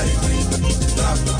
Vai, 0.00 0.08
vai, 0.08 1.14
vai, 1.26 1.39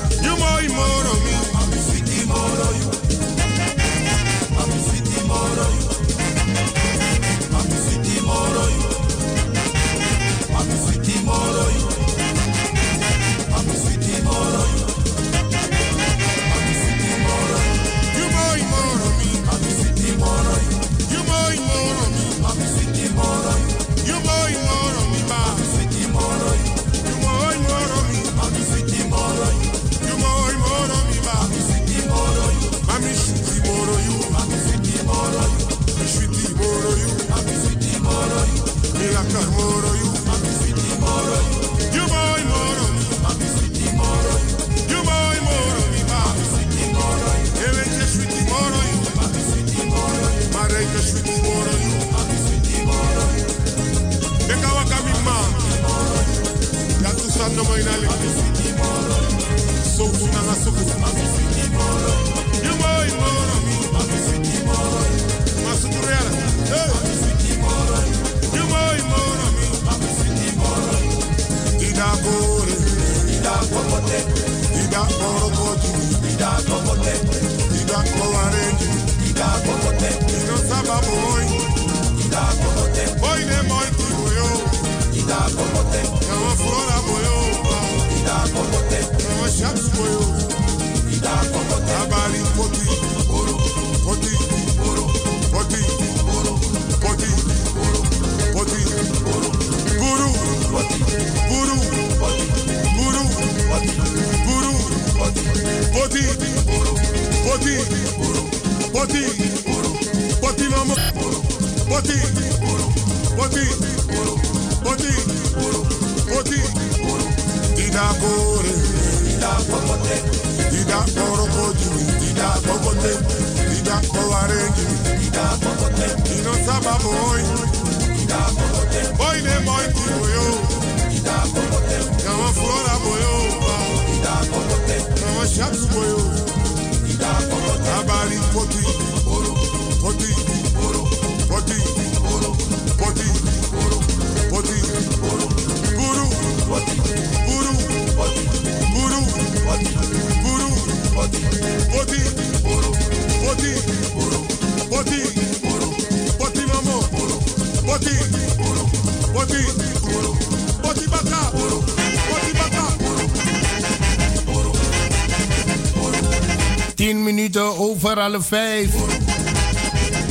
minuten 167.53 167.79
over 167.79 168.19
alle 168.19 168.41
vijf. 168.41 168.89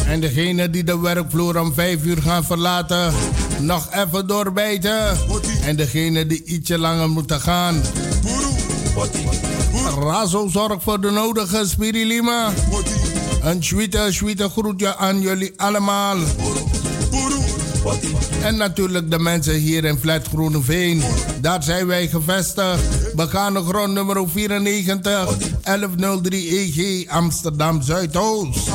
En 0.06 0.20
degene 0.20 0.70
die 0.70 0.84
de 0.84 1.00
werkvloer 1.00 1.60
om 1.60 1.74
5 1.74 2.04
uur 2.04 2.22
gaan 2.22 2.44
verlaten, 2.44 3.12
nog 3.58 3.88
even 3.92 4.26
doorbijten. 4.26 5.18
En 5.62 5.76
degene 5.76 6.26
die 6.26 6.44
ietsje 6.44 6.78
langer 6.78 7.08
moeten 7.08 7.40
gaan. 7.40 7.82
Razo 9.98 10.48
zorgt 10.48 10.82
voor 10.82 11.00
de 11.00 11.10
nodige 11.10 11.64
spirilima. 11.66 12.52
Een 13.42 13.64
sweete, 13.64 14.08
sweete 14.10 14.48
groetje 14.48 14.96
aan 14.96 15.20
jullie 15.20 15.52
allemaal. 15.56 16.16
En 18.42 18.56
natuurlijk 18.56 19.10
de 19.10 19.18
mensen 19.18 19.54
hier 19.54 19.84
in 19.84 19.98
Flat 19.98 20.26
Groeneveen. 20.28 21.02
Daar 21.40 21.62
zijn 21.62 21.86
wij 21.86 22.08
gevestigd. 22.08 23.14
Begaande 23.14 23.62
grond 23.62 23.92
nummer 23.92 24.28
94, 24.28 25.36
1103 25.70 26.48
EG, 26.48 27.06
Amsterdam 27.08 27.80
Zuidoost. 27.80 28.70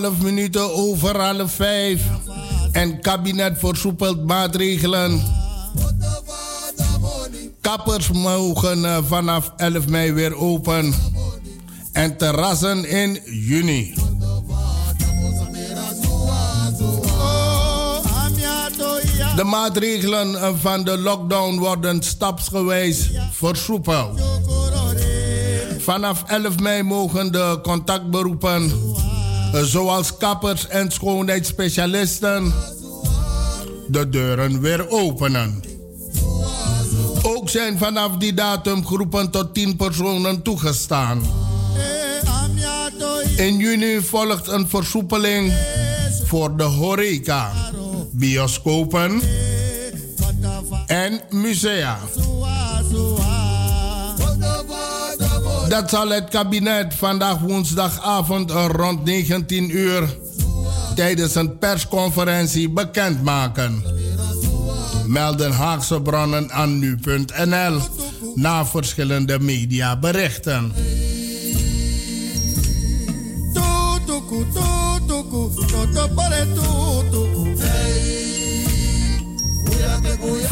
12 0.00 0.22
minuten 0.22 0.74
over 0.74 1.20
half 1.20 1.52
5. 1.52 2.02
En 2.72 3.00
kabinet 3.00 3.58
versoepelt 3.58 4.26
maatregelen. 4.26 5.22
Kappers 7.60 8.10
mogen 8.10 8.84
eh, 8.84 8.98
vanaf 9.06 9.52
11 9.56 9.86
mei 9.86 10.12
weer 10.12 10.36
open. 10.36 10.94
En 11.92 12.16
terrassen 12.16 12.88
in 12.88 13.20
juni. 13.24 13.94
De 19.36 19.44
maatregelen 19.44 20.34
eh, 20.34 20.52
van 20.60 20.84
de 20.84 20.98
lockdown 20.98 21.58
worden 21.58 22.02
stapsgewijs 22.02 23.10
versoepeld. 23.32 24.20
Vanaf 25.78 26.22
11 26.26 26.58
mei 26.58 26.82
mogen 26.82 27.32
de 27.32 27.58
contactberoepen, 27.62 28.72
zoals 29.64 30.16
kappers 30.16 30.68
en 30.68 30.90
schoonheidsspecialisten, 30.90 32.54
de 33.86 34.08
deuren 34.08 34.60
weer 34.60 34.90
openen. 34.90 35.62
Ook 37.22 37.48
zijn 37.48 37.78
vanaf 37.78 38.16
die 38.16 38.34
datum 38.34 38.86
groepen 38.86 39.30
tot 39.30 39.54
10 39.54 39.76
personen 39.76 40.42
toegestaan. 40.42 41.22
In 43.36 43.56
juni 43.56 44.00
volgt 44.00 44.48
een 44.48 44.68
versoepeling 44.68 45.52
voor 46.24 46.56
de 46.56 46.62
horeca, 46.62 47.52
bioscopen 48.10 49.20
en 50.86 51.20
musea. 51.30 51.98
Dat 55.68 55.90
zal 55.90 56.08
het 56.08 56.28
kabinet 56.28 56.94
vandaag 56.94 57.38
woensdagavond 57.38 58.50
rond 58.50 59.04
19 59.04 59.76
uur 59.76 60.16
tijdens 60.94 61.34
een 61.34 61.58
persconferentie 61.58 62.70
bekendmaken. 62.70 63.84
Melden 65.06 65.52
Haagse 65.52 66.00
bronnen 66.00 66.52
aan 66.52 66.78
nu.nl 66.78 67.80
na 68.34 68.66
verschillende 68.66 69.38
mediaberichten. 69.40 70.72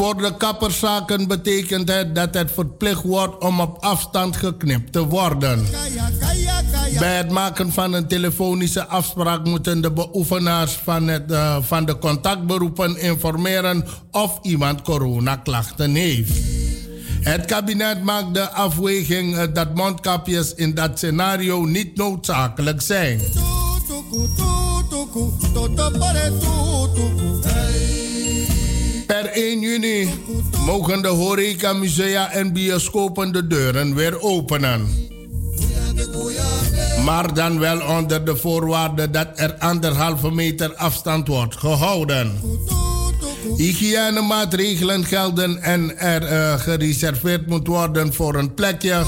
Voor 0.04 0.16
de 0.16 0.36
kapperszaken 0.36 1.28
betekent 1.28 1.88
het 1.88 2.14
dat 2.14 2.34
het 2.34 2.50
verplicht 2.50 3.02
wordt 3.02 3.42
om 3.42 3.60
op 3.60 3.76
afstand 3.80 4.36
geknipt 4.36 4.92
te 4.92 5.06
worden. 5.06 5.66
Bij 6.98 7.16
het 7.16 7.30
maken 7.30 7.72
van 7.72 7.92
een 7.92 8.08
telefonische 8.08 8.86
afspraak 8.86 9.44
moeten 9.44 9.80
de 9.80 9.92
beoefenaars 9.92 10.72
van, 10.72 11.08
het, 11.08 11.30
eh, 11.30 11.56
van 11.60 11.84
de 11.84 11.98
contactberoepen 11.98 12.96
informeren 13.00 13.84
of 14.10 14.38
iemand 14.42 14.82
coronaklachten 14.82 15.94
heeft. 15.94 16.40
Het 17.20 17.44
kabinet 17.44 18.02
maakt 18.02 18.34
de 18.34 18.50
afweging 18.50 19.36
eh, 19.36 19.44
dat 19.52 19.74
mondkapjes 19.74 20.54
in 20.54 20.74
dat 20.74 20.90
scenario 20.98 21.64
niet 21.64 21.96
noodzakelijk 21.96 22.82
zijn. 22.82 23.20
Per 29.06 29.26
1 29.26 29.60
juni 29.60 30.08
mogen 30.66 31.02
de 31.02 31.08
horeca, 31.08 31.72
musea 31.72 32.32
en 32.32 32.52
bioscopen 32.52 33.32
de 33.32 33.46
deuren 33.46 33.94
weer 33.94 34.20
openen. 34.20 35.08
Maar 37.04 37.34
dan 37.34 37.58
wel 37.58 37.80
onder 37.80 38.24
de 38.24 38.36
voorwaarde 38.36 39.10
dat 39.10 39.28
er 39.34 39.54
anderhalve 39.58 40.30
meter 40.30 40.74
afstand 40.74 41.28
wordt 41.28 41.56
gehouden. 41.56 42.32
Hygiënemaatregelen 43.56 45.04
gelden 45.04 45.62
en 45.62 45.98
er 45.98 46.32
uh, 46.32 46.60
gereserveerd 46.60 47.46
moet 47.46 47.66
worden 47.66 48.12
voor 48.12 48.34
een 48.34 48.54
plekje. 48.54 49.02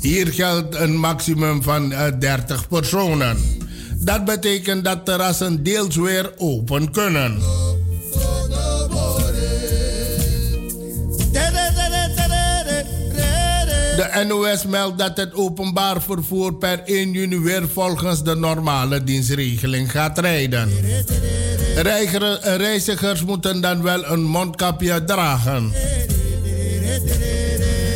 Hier 0.00 0.26
geldt 0.26 0.74
een 0.74 0.96
maximum 0.96 1.62
van 1.62 1.92
uh, 1.92 2.06
eh, 2.06 2.20
30 2.20 2.68
personen. 2.68 3.36
Dat 3.96 4.24
betekent 4.24 4.84
dat 4.84 5.04
terrassen 5.04 5.62
deels 5.62 5.96
weer 5.96 6.32
open 6.36 6.90
kunnen. 6.90 7.38
De 13.96 14.24
NOS 14.26 14.64
meldt 14.64 14.98
dat 14.98 15.16
het 15.16 15.34
openbaar 15.34 16.02
vervoer 16.02 16.54
per 16.54 16.82
1 16.84 17.12
juni 17.12 17.38
weer 17.38 17.68
volgens 17.68 18.22
de 18.22 18.34
normale 18.34 19.04
dienstregeling 19.04 19.90
gaat 19.90 20.18
rijden. 20.18 20.70
Reizigers 22.42 23.24
moeten 23.24 23.60
dan 23.60 23.82
wel 23.82 24.04
een 24.04 24.22
mondkapje 24.22 25.04
dragen. 25.04 25.72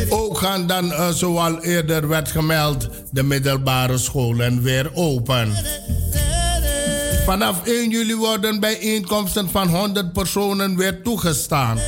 Ook 0.09 0.37
gaan 0.37 0.67
dan, 0.67 0.85
uh, 0.85 1.09
zoals 1.09 1.61
eerder 1.61 2.07
werd 2.07 2.31
gemeld, 2.31 2.87
de 3.11 3.23
middelbare 3.23 3.97
scholen 3.97 4.61
weer 4.61 4.91
open. 4.93 5.53
Vanaf 7.25 7.65
1 7.65 7.89
juli 7.89 8.15
worden 8.15 8.59
bijeenkomsten 8.59 9.49
van 9.49 9.67
100 9.67 10.13
personen 10.13 10.77
weer 10.77 11.01
toegestaan. 11.01 11.79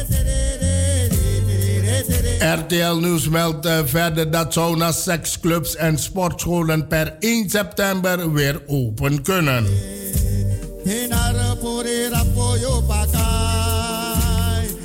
RTL 2.40 2.96
Nieuws 3.00 3.30
meldt 3.30 3.66
uh, 3.66 3.80
verder 3.86 4.32
dat 4.32 4.54
sauna, 4.54 4.92
seksclubs 4.92 5.76
en 5.76 5.98
sportscholen 5.98 6.88
per 6.88 7.16
1 7.20 7.50
september 7.50 8.34
weer 8.34 8.62
open 8.68 9.22
kunnen. 9.22 9.68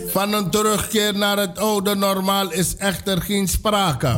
Van 0.07 0.33
een 0.33 0.51
terugkeer 0.51 1.19
naar 1.19 1.39
het 1.39 1.59
oude 1.59 1.95
normaal 1.95 2.53
is 2.53 2.77
echter 2.77 3.23
geen 3.23 3.49
sprake. 3.49 4.17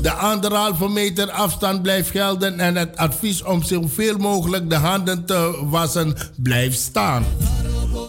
De 0.00 0.12
anderhalve 0.12 0.88
meter 0.88 1.30
afstand 1.30 1.82
blijft 1.82 2.10
gelden 2.10 2.60
en 2.60 2.76
het 2.76 2.96
advies 2.96 3.42
om 3.42 3.62
zoveel 3.62 4.16
mogelijk 4.16 4.70
de 4.70 4.76
handen 4.76 5.24
te 5.24 5.64
wassen 5.64 6.16
blijft 6.36 6.78
staan. 6.78 7.24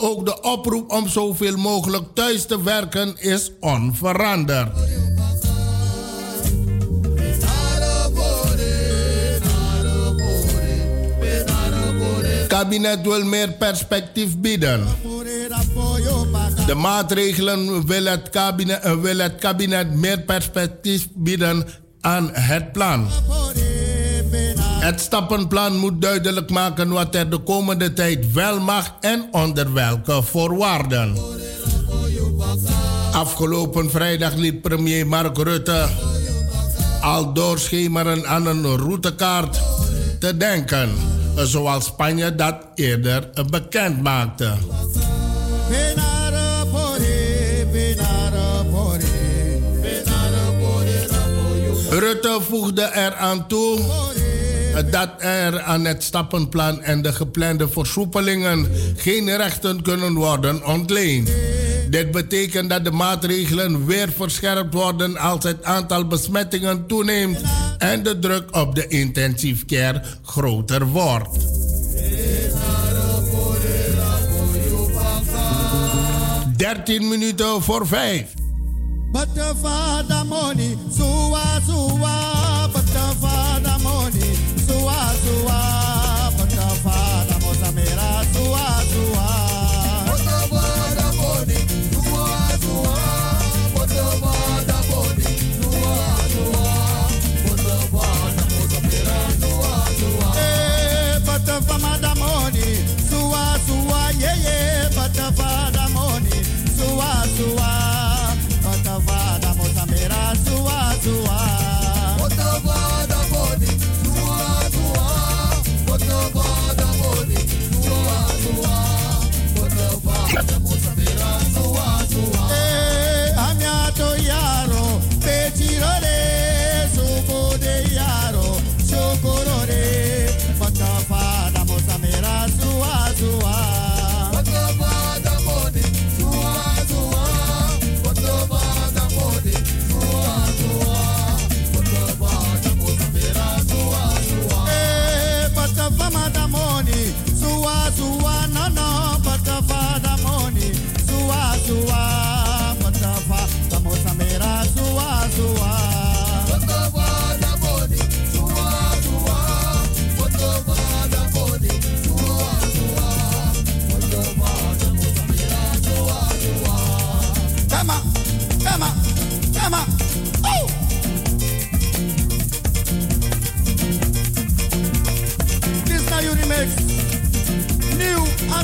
Ook 0.02 0.26
de 0.26 0.42
oproep 0.42 0.92
om 0.92 1.08
zoveel 1.08 1.58
mogelijk 1.58 2.04
thuis 2.14 2.46
te 2.46 2.64
werken 2.64 3.16
is 3.18 3.52
onveranderd. 3.60 4.72
kabinet 12.60 13.02
wil 13.02 13.24
meer 13.24 13.52
perspectief 13.52 14.38
bieden. 14.38 14.86
De 16.66 16.76
maatregelen 16.76 17.86
wil 17.88 18.06
het 18.06 18.30
kabinet, 18.30 18.82
eh, 18.82 18.94
wil 19.02 19.18
het 19.18 19.36
kabinet 19.36 19.94
meer 19.94 20.20
perspectief 20.20 21.08
bieden 21.16 21.66
aan 22.02 22.30
het 22.34 22.72
plan. 22.72 23.08
Het 24.90 25.02
stappenplan 25.02 25.78
moet 25.78 26.02
duidelijk 26.02 26.50
maken 26.50 26.90
wat 26.90 27.16
er 27.16 27.30
de 27.30 27.38
komende 27.38 27.94
tijd 27.94 28.32
wel 28.32 28.60
mag 28.60 28.94
en 29.00 29.28
onder 29.32 29.74
welke 29.74 30.24
voorwaarden. 30.24 31.16
Afgelopen 33.12 33.90
vrijdag 33.90 34.36
liet 34.36 34.62
premier 34.62 35.08
Mark 35.08 35.38
Rutte 35.38 35.86
al 37.02 37.34
doorschemeren 37.34 38.28
aan 38.28 38.46
een 38.46 38.78
routekaart 38.78 39.60
te 40.20 40.38
denken, 40.38 40.90
zoals 41.36 41.86
Spanje 41.86 42.36
dat 42.36 42.56
eerder 42.76 43.30
bekend 43.50 44.02
maakte. 44.02 44.54
Rutte 51.90 52.40
voegde 52.42 52.92
eraan 52.94 53.48
toe 53.48 53.80
dat 54.86 55.10
er 55.18 55.62
aan 55.62 55.86
het 55.86 56.04
stappenplan 56.04 56.82
en 56.82 57.02
de 57.02 57.14
geplande 57.14 57.70
versoepelingen 57.70 58.68
geen 58.96 59.38
rechten 59.38 59.82
kunnen 59.82 60.14
worden 60.14 60.66
ontleend. 60.66 61.30
Dit 61.90 62.12
betekent 62.12 62.70
dat 62.70 62.84
de 62.84 62.92
maatregelen 62.92 63.86
weer 63.86 64.10
verscherpt 64.16 64.74
worden 64.74 65.18
als 65.18 65.44
het 65.44 65.64
aantal 65.64 66.08
besmettingen 66.08 66.88
toeneemt 66.88 67.42
en 67.78 68.04
de 68.04 68.20
druk 68.20 68.56
op 68.56 68.76
de 68.76 68.88
intensive 68.88 69.66
care 69.66 70.02
groter 70.24 70.86
wordt. 70.86 71.38
Dertien 76.56 77.08
minuten 77.08 77.62
voor 77.62 77.88
vijf. 77.88 78.34
money, 80.30 80.78
suwa 80.98 81.60
suwa, 81.66 82.68
money 82.68 82.86
suwa 82.94 83.69
sua, 84.70 85.16
sua. 85.26 85.89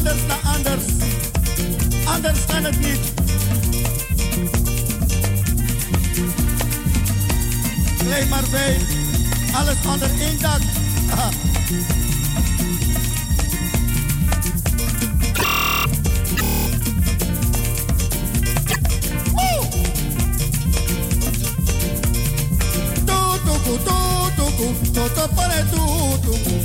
anders 0.06 0.28
naar 0.28 0.56
anders. 0.56 0.84
Anders 2.06 2.46
kan 2.46 2.64
het 2.64 2.80
niet. 2.80 3.00
Blijf 8.04 8.30
maar 8.30 8.44
bij. 8.52 8.78
Alles 9.54 9.76
onder 9.86 10.10
één 10.20 10.42
dak. 10.42 10.60
Aha. 11.12 11.30
doe 24.94 25.28
para 25.36 25.64
tudo. 25.66 26.65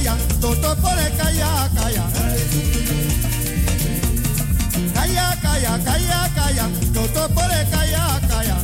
kaya, 0.00 0.16
toto 0.40 0.72
pole 0.80 1.06
kaya 1.18 1.68
kaya. 1.76 2.04
Kaya 4.96 5.26
kaya 5.44 5.72
kaya 5.84 6.20
kaya, 6.36 6.64
toto 6.94 7.28
pole 7.36 7.60
kaya 7.68 8.04
kaya. 8.28 8.56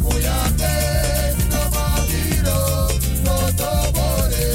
Kuyate 0.00 0.76
no 1.50 1.60
tomatiro, 1.72 2.60
toto 3.24 3.70
pole. 3.96 4.48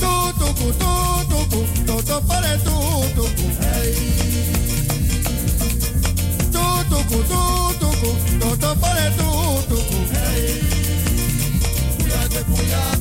Tutuku 0.00 0.68
tutuku, 0.80 1.60
toto 1.86 2.16
pole 2.28 2.52
tutuku. 2.64 3.46
Tutuku 6.52 7.18
tutuku, 7.30 8.10
toto 8.40 8.70
pole 8.80 9.06
tutuku. 9.18 9.98
Kuyate 12.00 12.40
kuyate. 12.48 12.95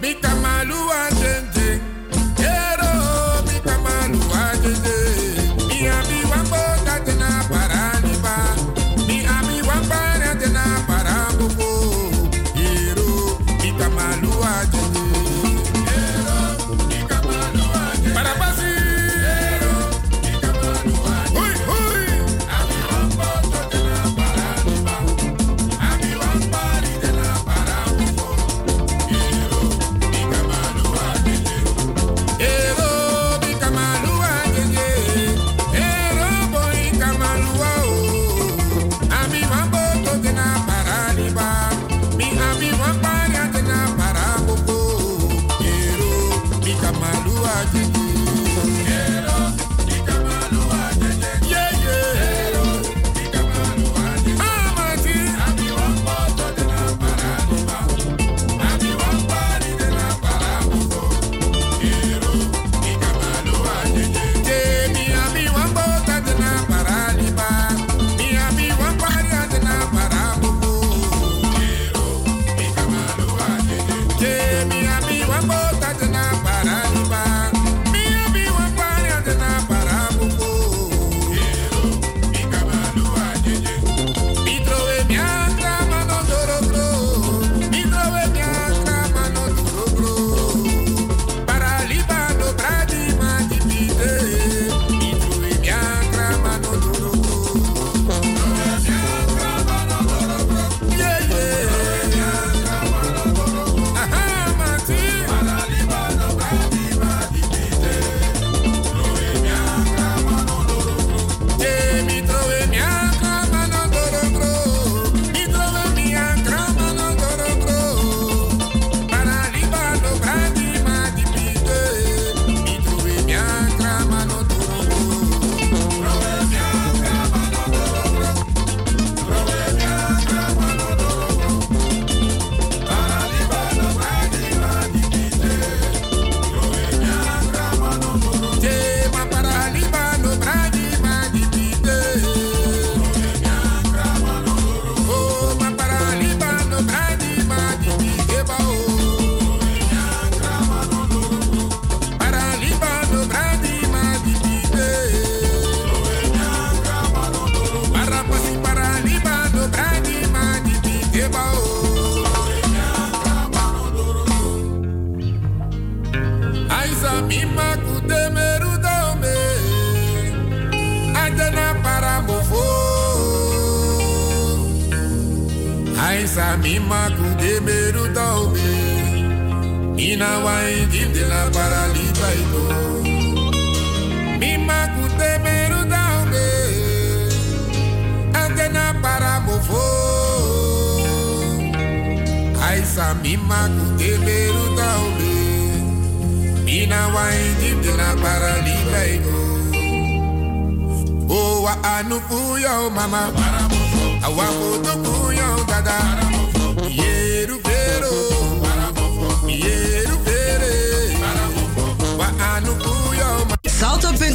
Bita 0.00 0.28
maluante 0.42 1.25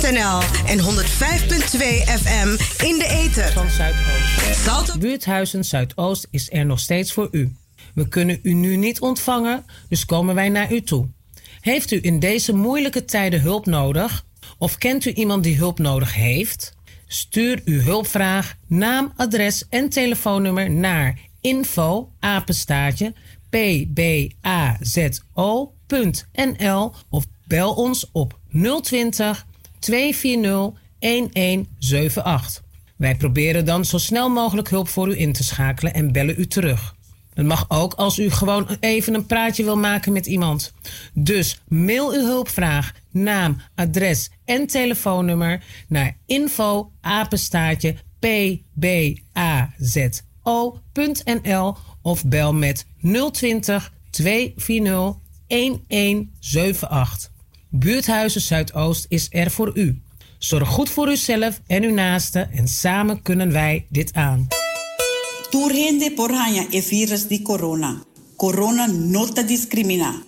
en 0.04 0.80
105.2 0.80 0.84
FM 2.20 2.48
in 2.86 2.98
de 2.98 3.08
eten. 3.10 3.52
Van 3.54 3.70
Zuidoost. 3.70 4.64
Salto. 4.64 4.98
Buurthuizen 4.98 5.66
Zuidoost 5.66 6.28
is 6.32 6.52
er 6.52 6.66
nog 6.66 6.80
steeds 6.80 7.14
voor 7.14 7.28
u. 7.32 7.56
We 7.94 8.08
kunnen 8.08 8.40
u 8.44 8.54
nu 8.54 8.76
niet 8.76 9.00
ontvangen, 9.00 9.66
dus 9.90 10.06
komen 10.06 10.36
wij 10.36 10.50
naar 10.50 10.72
u 10.72 10.82
toe. 10.82 11.08
Heeft 11.60 11.92
u 11.92 12.00
in 12.02 12.20
deze 12.20 12.54
moeilijke 12.54 13.06
tijden 13.06 13.42
hulp 13.42 13.66
nodig? 13.66 14.26
Of 14.58 14.78
kent 14.78 15.06
u 15.06 15.12
iemand 15.12 15.44
die 15.44 15.58
hulp 15.58 15.80
nodig 15.80 16.14
heeft? 16.14 16.76
Stuur 17.08 17.62
uw 17.66 17.82
hulpvraag, 17.82 18.56
naam, 18.68 19.14
adres 19.16 19.66
en 19.70 19.90
telefoonnummer 19.90 20.72
naar 20.72 21.20
info 21.42 22.12
apenstaartje 22.20 23.14
pbazo.nl 23.50 24.24
of 27.10 27.26
bel 27.48 27.74
ons 27.74 28.10
op 28.12 28.40
020 28.82 29.46
240 29.82 30.80
1178. 31.00 32.64
Wij 32.96 33.16
proberen 33.16 33.66
dan 33.66 33.86
zo 33.86 33.98
snel 33.98 34.30
mogelijk 34.30 34.70
hulp 34.70 34.88
voor 34.88 35.10
u 35.10 35.20
in 35.20 35.34
te 35.34 35.44
schakelen 35.44 35.94
en 35.94 36.12
bellen 36.12 36.36
u 36.38 36.48
terug. 36.48 36.96
Dat 37.34 37.46
mag 37.46 37.66
ook 37.68 37.94
als 37.94 38.20
u 38.20 38.30
gewoon 38.30 38.68
even 38.80 39.14
een 39.14 39.26
praatje 39.26 39.64
wil 39.64 39.78
maken 39.78 40.14
met 40.14 40.26
iemand. 40.26 40.74
Dus 41.14 41.62
mail 41.68 42.12
uw 42.12 42.26
hulpvraag, 42.26 42.94
naam, 43.12 43.62
adres 43.76 44.30
en 44.46 44.68
telefoonnummer 44.68 45.64
naar 45.88 46.18
info 46.26 46.92
pbazo.nl 48.20 49.26
of 52.02 52.26
bel 52.26 52.54
met 52.54 52.86
020 53.32 53.94
240 54.10 55.16
1178. 55.48 57.32
Buurthuizen 57.74 58.42
Zuidoost 58.42 59.06
is 59.10 59.28
er 59.30 59.52
voor 59.52 59.72
u. 59.74 60.02
Zorg 60.38 60.70
goed 60.70 60.90
voor 60.90 61.12
uzelf 61.12 61.62
en 61.68 61.84
uw 61.84 61.94
naasten 61.94 62.52
en 62.52 62.68
samen 62.68 63.22
kunnen 63.22 63.52
wij 63.52 63.86
dit 63.90 64.14
aan. 64.14 64.48
Turhende 65.50 66.12
por 66.12 66.32
hanya 66.32 66.66
e 66.70 66.82
virus 66.82 67.28
di 67.28 67.42
corona. 67.42 68.04
Corona 68.36 68.86
no 68.88 69.26
te 69.26 69.46
discrimina. 69.46 70.22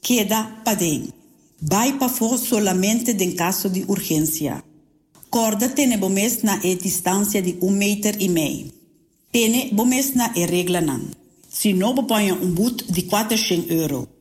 Queda 0.00 0.60
padén. 0.62 1.12
Vai 1.58 1.94
pa 1.94 2.08
fo 2.08 2.36
solamente 2.36 3.14
den 3.14 3.34
caso 3.34 3.68
di 3.68 3.84
urgencia. 3.86 4.62
Corda 5.28 5.68
tene 5.68 5.98
bomes 5.98 6.40
na 6.42 6.60
e 6.62 6.76
distancia 6.76 7.40
di 7.40 7.56
un 7.60 7.76
meter 7.76 8.14
e 8.18 8.28
meio. 8.28 8.66
Tene 9.30 9.68
bomes 9.72 10.12
na 10.12 10.32
e 10.34 10.46
regla 10.46 10.80
nan. 10.80 11.14
Si 11.48 11.72
no 11.72 11.92
bepanha 11.92 12.34
un 12.34 12.54
boet 12.54 12.84
di 12.90 13.04
400 13.04 13.72
euro. 13.72 14.15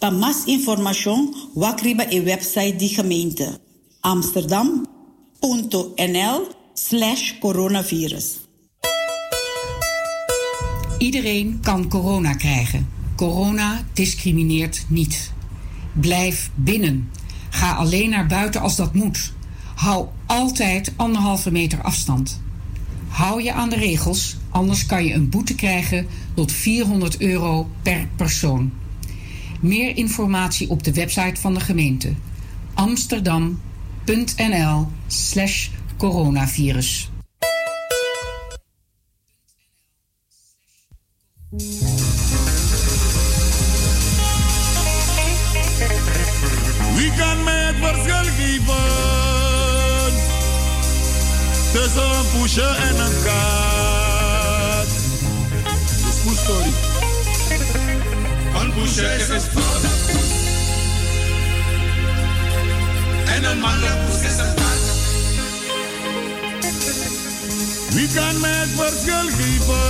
Pa 0.00 0.10
mas 0.10 0.42
information 0.46 1.34
wakriba 1.54 2.06
e 2.08 2.22
website 2.22 2.76
di 2.76 2.88
gemeente. 2.88 3.60
Amsterdam.nl 4.00 6.48
slash 6.74 7.38
coronavirus. 7.38 8.40
Iedereen 10.98 11.58
kan 11.62 11.88
corona 11.88 12.34
krijgen. 12.34 12.88
Corona 13.16 13.84
discrimineert 13.92 14.84
niet. 14.88 15.32
Blijf 15.92 16.50
binnen. 16.54 17.10
Ga 17.50 17.72
alleen 17.72 18.10
naar 18.10 18.26
buiten 18.26 18.60
als 18.60 18.76
dat 18.76 18.94
moet. 18.94 19.32
Hou 19.74 20.06
altijd 20.26 20.92
anderhalve 20.96 21.50
meter 21.50 21.82
afstand. 21.82 22.40
Hou 23.08 23.42
je 23.42 23.52
aan 23.52 23.68
de 23.68 23.76
regels, 23.76 24.36
anders 24.50 24.86
kan 24.86 25.04
je 25.04 25.14
een 25.14 25.30
boete 25.30 25.54
krijgen 25.54 26.06
tot 26.34 26.52
400 26.52 27.20
euro 27.20 27.68
per 27.82 28.08
persoon. 28.16 28.79
Meer 29.60 29.96
informatie 29.96 30.70
op 30.70 30.82
de 30.82 30.92
website 30.92 31.40
van 31.40 31.54
de 31.54 31.60
gemeente 31.60 32.14
amsterdam.nl/slash 32.74 35.68
coronavirus. 35.96 37.10
Wie 46.96 47.12
kan 47.16 47.44
mij 47.44 47.64
het 47.64 47.76
verschil 47.76 48.32
geven 48.36 48.74
tussen 51.72 52.18
een 52.18 52.26
poesje 52.38 52.62
en 52.62 53.00
een 53.00 53.22
kat? 53.22 53.79
Een 58.70 58.76
poesje 58.76 59.14
is 59.14 59.28
vrouw. 59.28 59.44
En 63.26 63.44
een 63.44 63.58
man 63.58 63.80
dat 63.80 64.06
poes 64.06 64.22
is 64.22 64.38
een 64.38 64.54
kat. 64.54 64.80
Wie 67.90 68.08
kan 68.14 68.40
mij 68.40 68.50
het 68.50 68.68
verschil 68.76 69.28
geven 69.36 69.88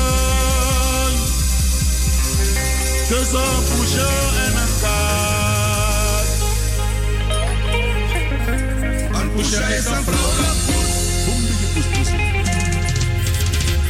tussen 3.08 3.40
een 3.40 3.64
en 4.46 4.56
een 4.56 4.72
kat? 4.80 6.28
Een 9.20 9.32
poesje 9.32 9.74
is 9.76 9.84
een 9.84 10.04
vrouw 10.04 10.32
dat 10.36 10.56
poes. 10.66 12.08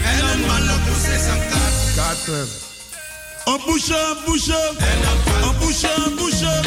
En 0.05 0.25
een 0.33 0.41
man 0.47 0.67
dat 0.67 0.85
poes 0.85 1.05
is 1.09 1.27
een 1.27 1.49
kat. 1.51 1.95
Kater. 1.95 2.70
Poesje, 3.59 4.15
een 6.07 6.15
poesje. 6.15 6.61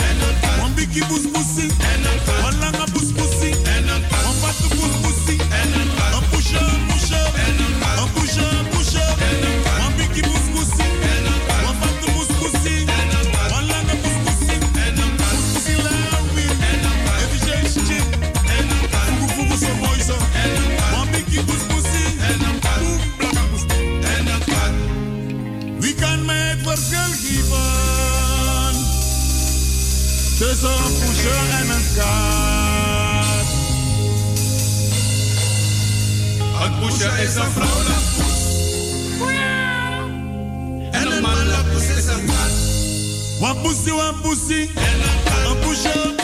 Een 0.64 0.74
bikkie 0.74 1.06
boes 1.06 1.32
boesie. 1.32 1.72
Een 2.46 2.60
lange 2.60 2.88
boes 2.94 3.12
boesie. 3.14 3.52
Een 3.52 3.90
vatte 4.42 4.68
boes 4.68 4.78
boesie. 4.78 4.92
Een 4.92 5.03
verschil 26.76 27.14
geven 27.22 28.76
tussen 30.38 30.70
een 30.70 30.94
poesje 31.00 31.30
en 31.52 31.70
een 31.70 31.86
kat? 31.96 33.46
Een 36.64 36.80
poesje 36.80 37.24
is 37.24 37.36
een 37.36 37.52
vrouw 37.52 37.84
dat 37.84 38.04
poes. 38.18 38.42
En 40.92 41.12
een 41.12 41.22
man 41.22 41.48
dat 41.48 41.72
poes 41.72 41.88
is 41.88 42.06
een 42.06 42.26
kat. 42.26 42.52
Wan 43.40 43.62
poesie, 43.62 43.94
poesie. 44.22 44.72
Een 44.76 45.50
een 45.50 45.60
poesje. 45.60 46.23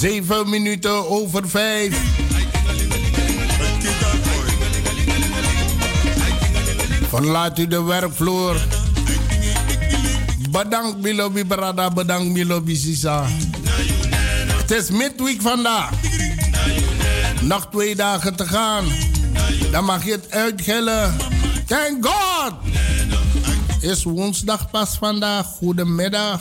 Zeven 0.00 0.50
minuten 0.50 1.10
over 1.10 1.48
vijf. 1.48 2.00
Verlaat 7.08 7.58
u 7.58 7.66
de 7.66 7.82
werkvloer. 7.82 8.56
Bedankt 10.50 10.98
Milobi 10.98 11.44
Brada, 11.44 11.90
bedankt 11.90 12.32
Milobi 12.32 12.76
Sisa. 12.76 13.26
Het 14.56 14.70
is 14.70 14.90
midweek 14.90 15.42
vandaag. 15.42 15.90
Nog 17.40 17.68
twee 17.70 17.96
dagen 17.96 18.36
te 18.36 18.46
gaan. 18.46 18.84
Dan 19.70 19.84
mag 19.84 20.04
je 20.04 20.12
het 20.12 20.30
uitgillen. 20.30 21.16
Thank 21.66 22.06
God! 22.06 22.52
Is 23.80 24.04
woensdag 24.04 24.70
pas 24.70 24.96
vandaag. 24.98 25.46
Goedemiddag. 25.46 26.40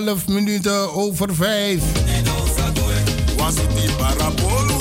12 0.00 0.28
minuten 0.28 0.94
over 0.94 1.34
5. 1.34 1.82
Was 3.36 3.54
het 3.54 3.76
die 3.76 3.92
parabolu? 3.92 4.72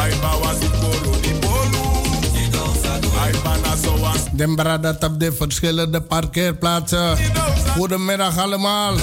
Aiba 0.00 0.38
was 0.38 0.56
het 0.58 0.70
Den 4.38 4.54
bradat 4.54 5.04
op 5.04 5.20
de 5.20 5.32
verschillende 5.32 6.00
parkeerplaatsen. 6.00 7.18
Goedemiddag 7.76 8.38
allemaal. 8.38 8.94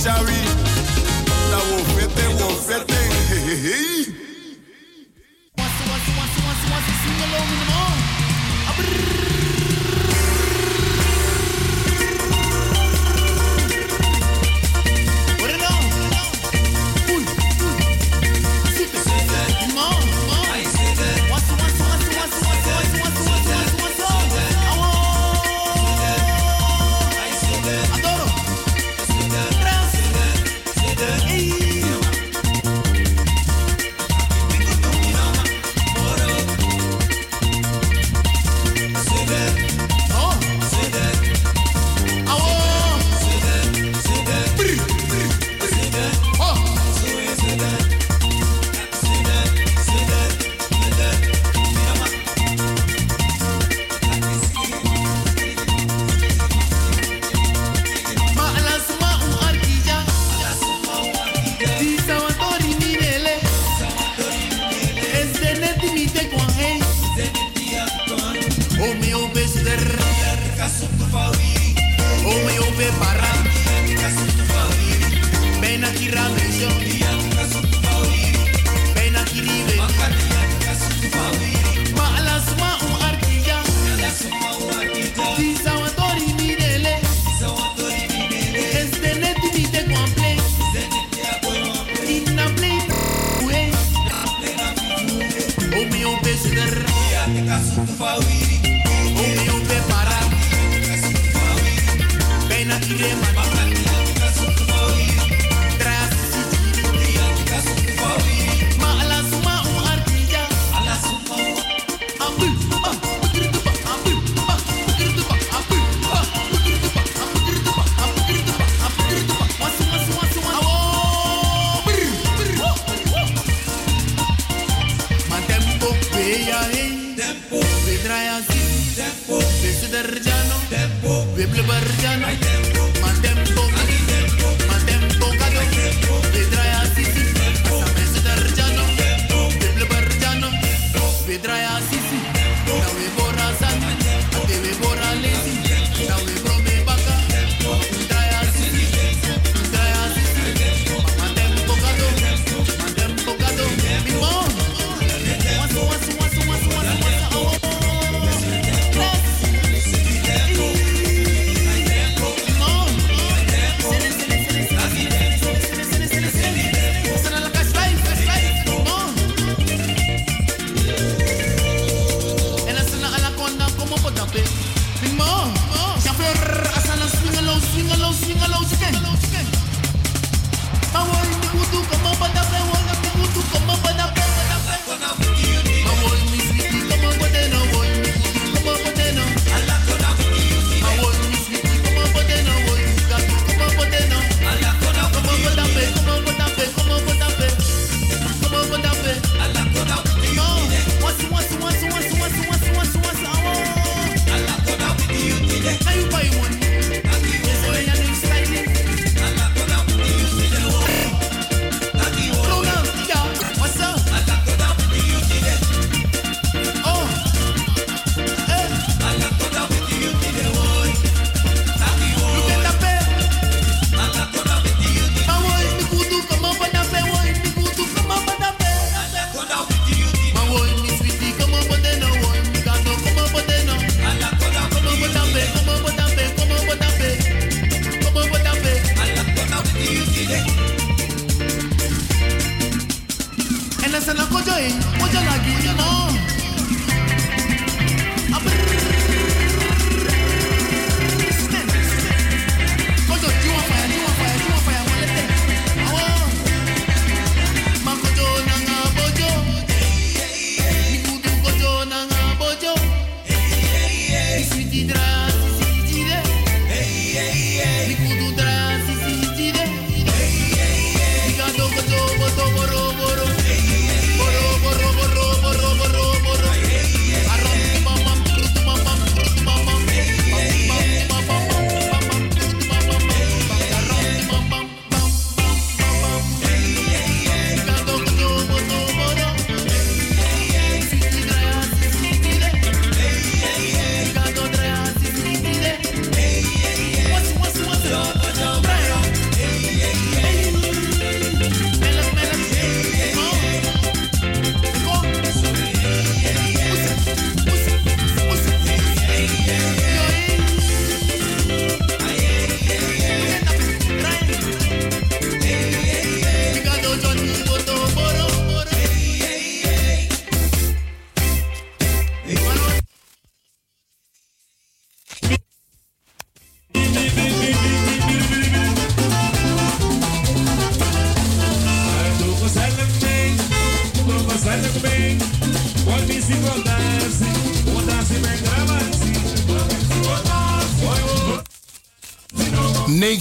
Chari. 0.00 0.40
Now 1.50 1.60
we'll 1.68 1.84
fit 1.94 2.10
it, 2.16 2.40
we'll. 2.40 3.99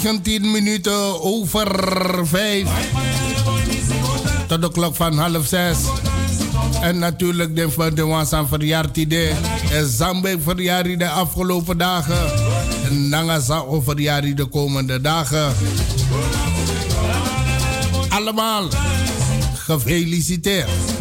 19 0.09 0.51
minuten 0.51 1.21
over 1.21 1.67
5. 2.27 2.67
Tot 4.47 4.61
de 4.61 4.71
klok 4.71 4.95
van 4.95 5.17
half 5.17 5.47
6. 5.47 5.77
En 6.81 6.99
natuurlijk 6.99 7.55
de 7.55 7.71
van 7.71 7.95
de 7.95 8.05
Wansan 8.05 8.47
verjaardag. 8.47 9.03
En 9.71 9.89
Zambe 9.89 10.37
verjaardag 10.43 10.97
de 10.97 11.09
afgelopen 11.09 11.77
dagen. 11.77 12.31
En 12.85 13.09
Nangasa 13.09 13.63
verjaardag 13.69 14.33
de 14.33 14.45
komende 14.45 15.01
dagen. 15.01 15.53
Allemaal 18.09 18.67
gefeliciteerd. 19.55 20.98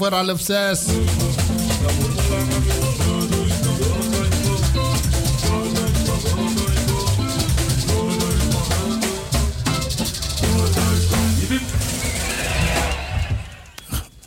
Over 0.00 0.16
half 0.16 0.40
zes. 0.40 0.86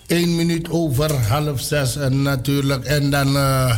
Eén 0.08 0.36
minuut 0.36 0.70
over 0.70 1.14
half 1.14 1.62
zes 1.62 1.96
en 1.96 2.22
natuurlijk. 2.22 2.86
En 2.86 3.10
dan 3.10 3.36
uh, 3.36 3.78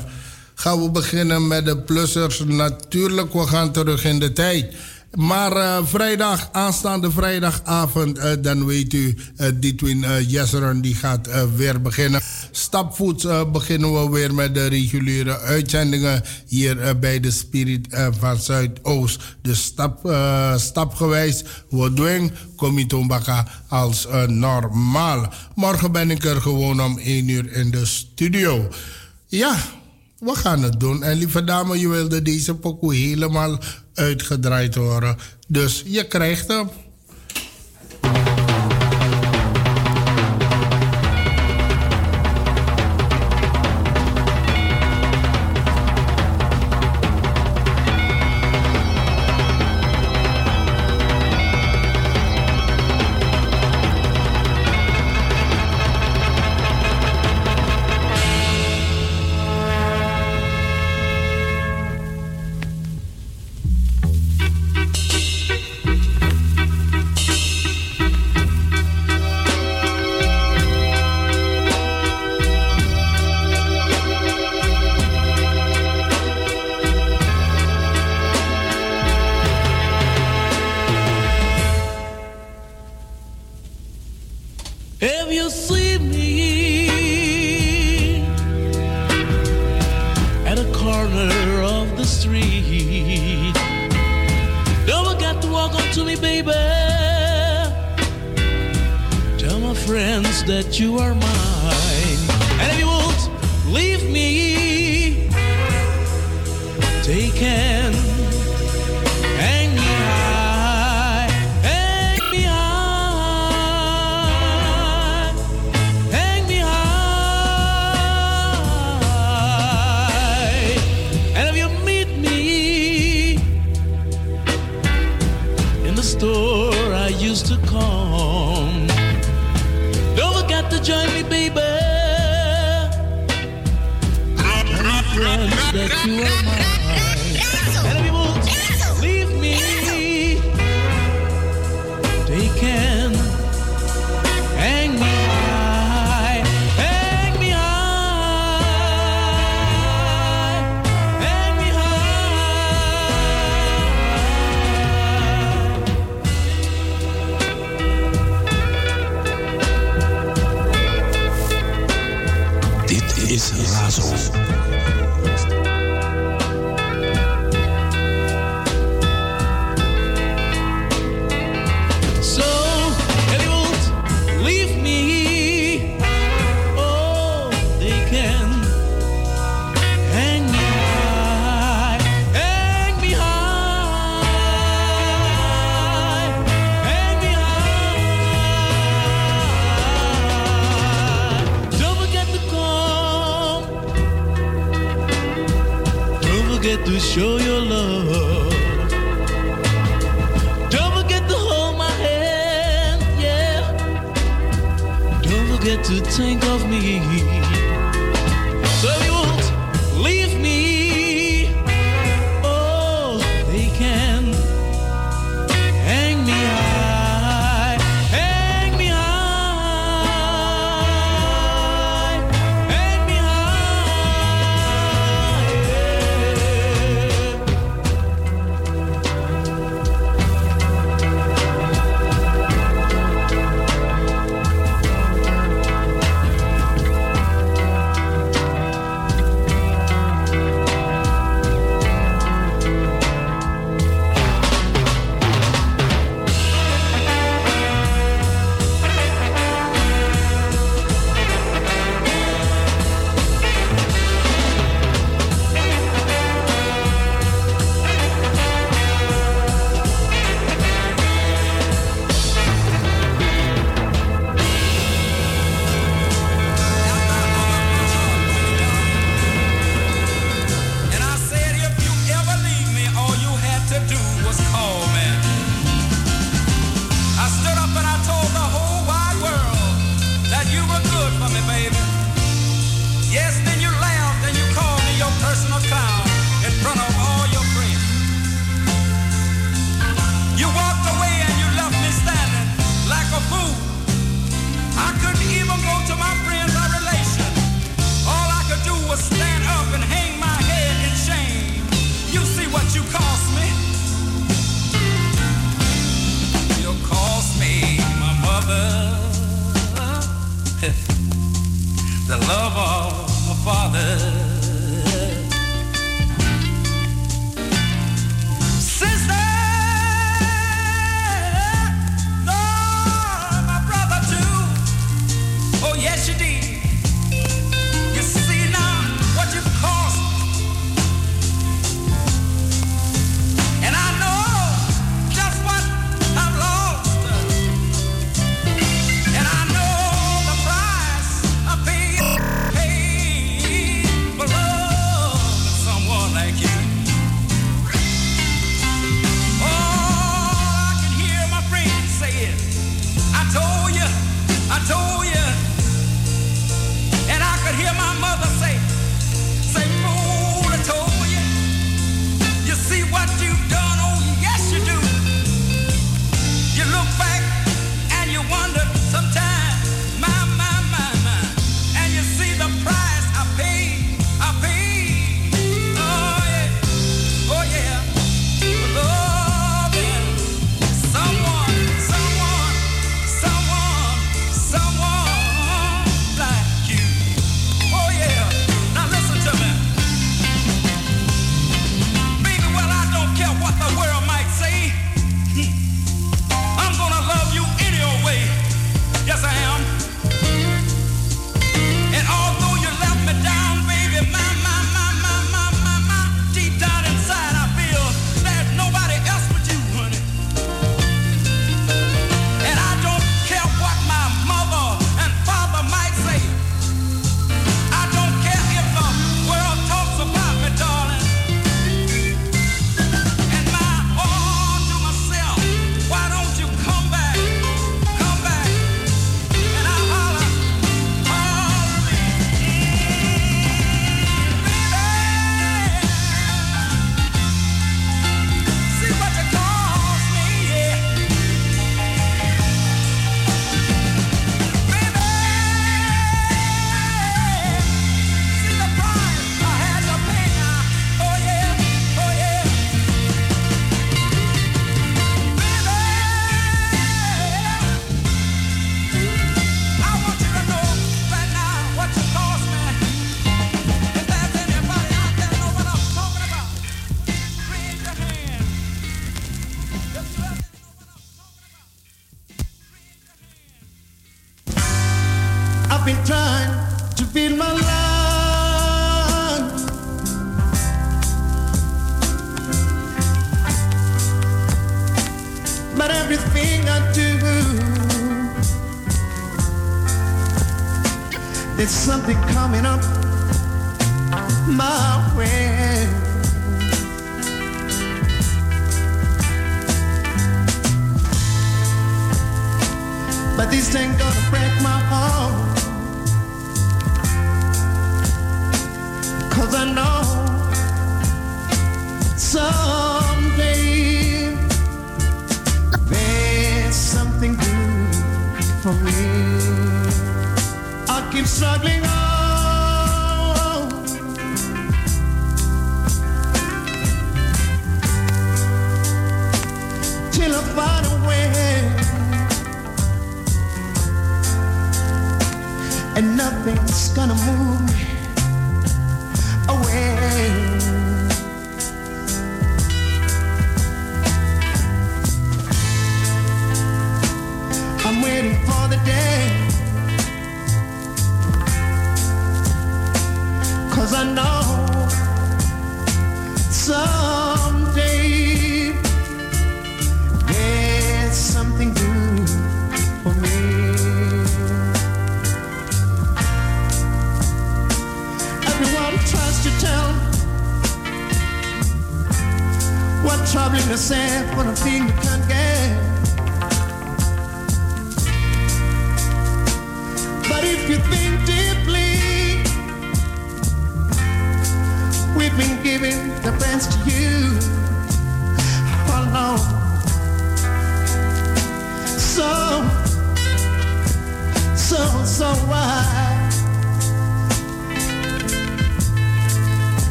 gaan 0.55 0.81
we 0.81 0.89
beginnen 0.89 1.47
met 1.47 1.65
de 1.65 1.77
plussers. 1.77 2.43
Natuurlijk, 2.45 3.33
we 3.33 3.47
gaan 3.47 3.71
terug 3.71 4.03
in 4.03 4.19
de 4.19 4.33
tijd. 4.33 4.73
Maar 5.15 5.57
uh, 5.57 5.85
vrijdag, 5.85 6.49
aanstaande 6.51 7.11
vrijdagavond, 7.11 8.17
uh, 8.17 8.31
dan 8.41 8.65
weet 8.65 8.93
u, 8.93 9.17
uh, 9.37 9.47
Ditwin 9.53 9.97
uh, 9.97 10.29
Jesseren 10.29 10.81
die 10.81 10.95
gaat 10.95 11.29
weer 11.55 11.81
beginnen. 11.81 12.21
Stapvoets 12.51 13.27
beginnen 13.51 13.93
we 13.93 14.09
weer 14.09 14.33
met 14.33 14.53
de 14.53 14.67
reguliere 14.67 15.39
uitzendingen 15.39 16.23
hier 16.47 16.99
bij 16.99 17.19
de 17.19 17.31
Spirit 17.31 17.87
van 18.19 18.37
Zuidoost. 18.37 19.21
Dus 19.41 19.63
stap, 19.63 19.99
stapgewijs, 20.55 21.43
we 21.69 21.93
doen 21.93 22.31
Komitombaka 22.55 23.47
als 23.67 24.07
normaal. 24.27 25.33
Morgen 25.55 25.91
ben 25.91 26.11
ik 26.11 26.23
er 26.23 26.41
gewoon 26.41 26.81
om 26.81 26.97
1 26.97 27.27
uur 27.27 27.51
in 27.53 27.71
de 27.71 27.85
studio. 27.85 28.67
Ja, 29.27 29.55
we 30.19 30.35
gaan 30.35 30.63
het 30.63 30.79
doen. 30.79 31.03
En 31.03 31.17
lieve 31.17 31.43
dame, 31.43 31.79
je 31.79 31.87
wilde 31.87 32.21
deze 32.21 32.55
pokoe 32.55 32.95
helemaal 32.95 33.59
uitgedraaid 33.93 34.75
horen. 34.75 35.17
Dus 35.47 35.83
je 35.85 36.07
krijgt 36.07 36.47
hem. 36.47 36.69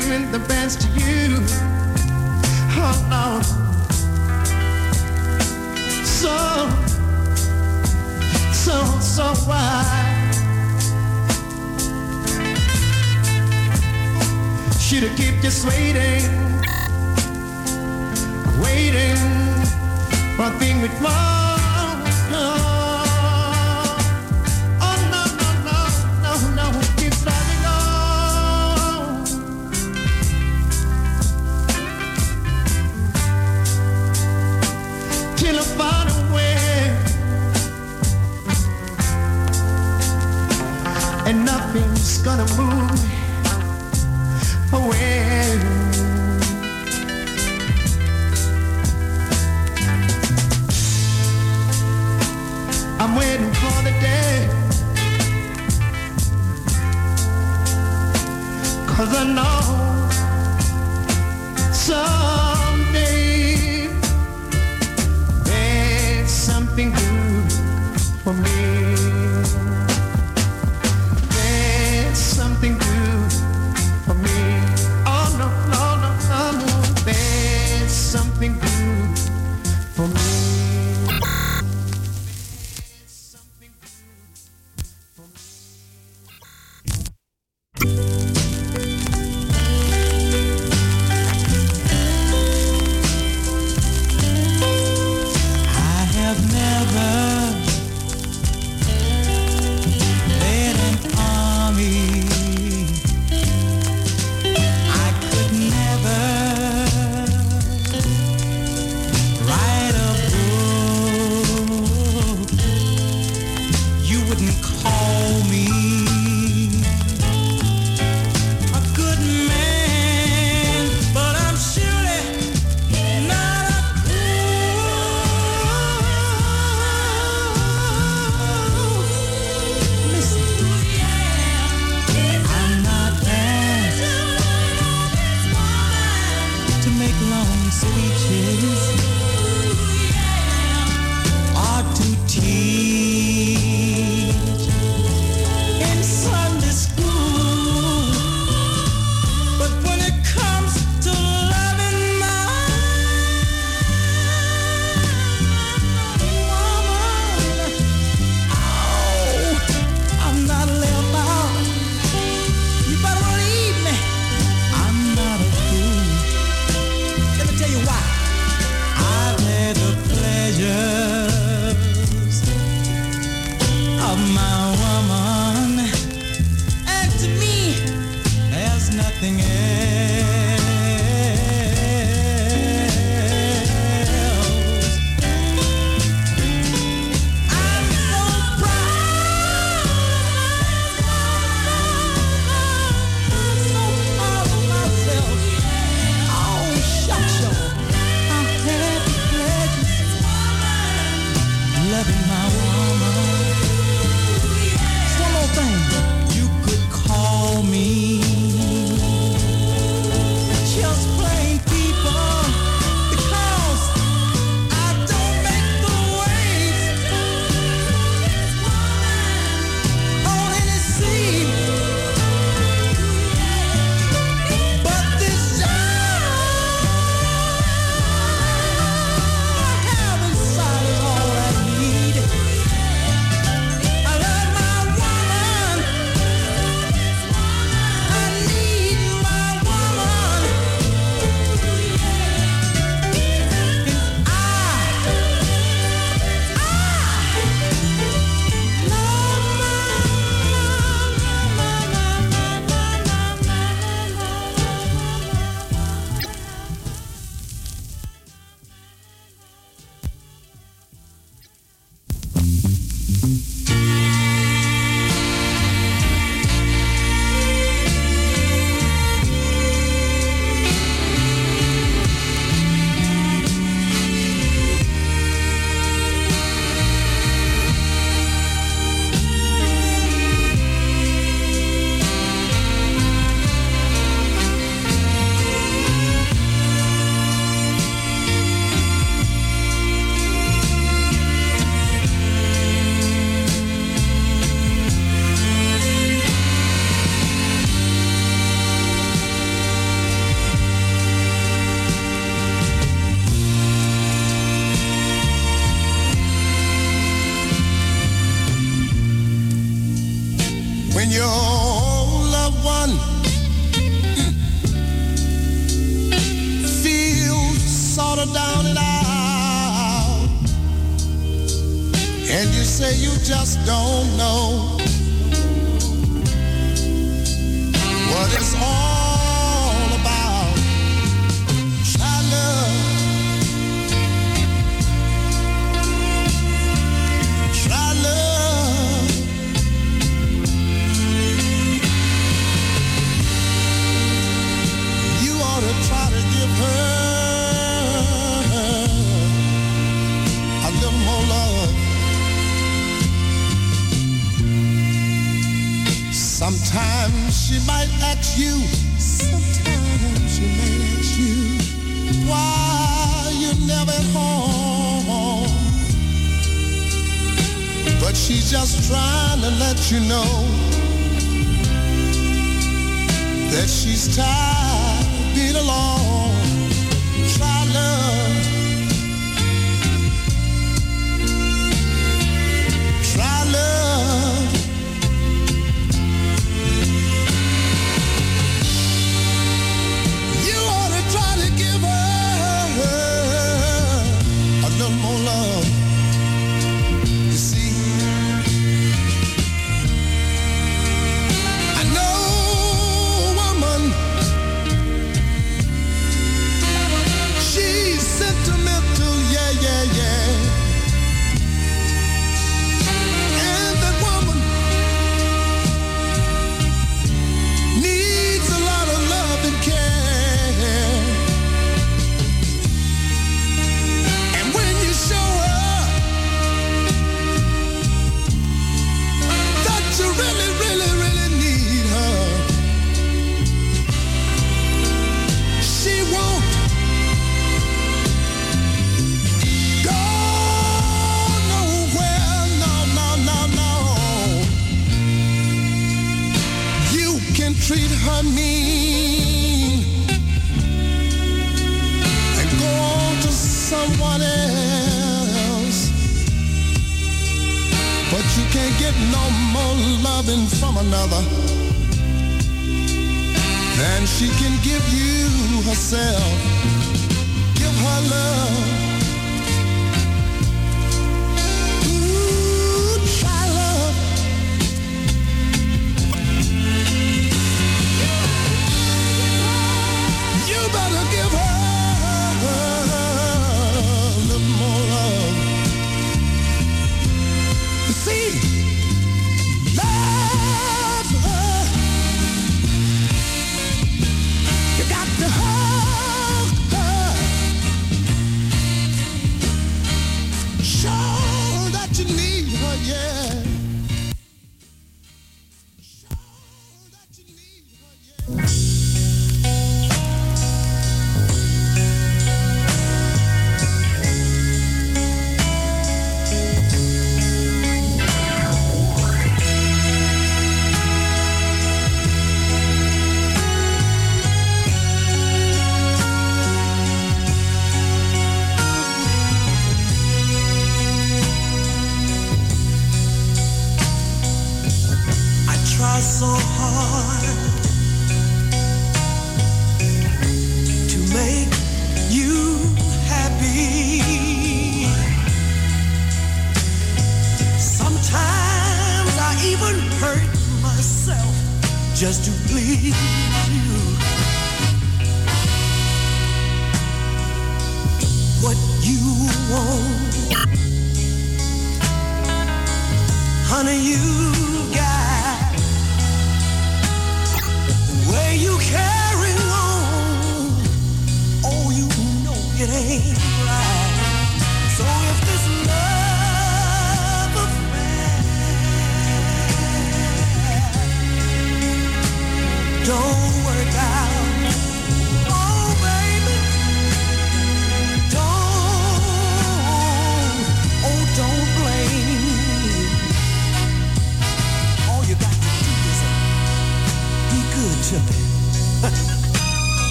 giving 0.00 0.30
the 0.30 0.38
best 0.38 0.80
to 0.80 0.88
you. 1.00 1.44
Oh 2.80 2.94
Lord. 3.10 3.44
So, 6.06 6.36
so, 8.52 8.76
so 9.00 9.24
why? 9.48 9.82
Should 14.78 15.04
I 15.04 15.14
keep 15.16 15.40
just 15.42 15.66
waiting, 15.66 16.22
waiting 18.62 19.16
for 20.36 20.48
thing 20.58 20.80
with 20.80 21.00
more. 21.00 21.37
gonna 42.22 42.46
move. 42.56 43.07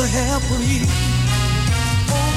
the 0.00 0.06
hell 0.06 0.40
breathe. 0.48 0.88
Oh, 2.08 2.32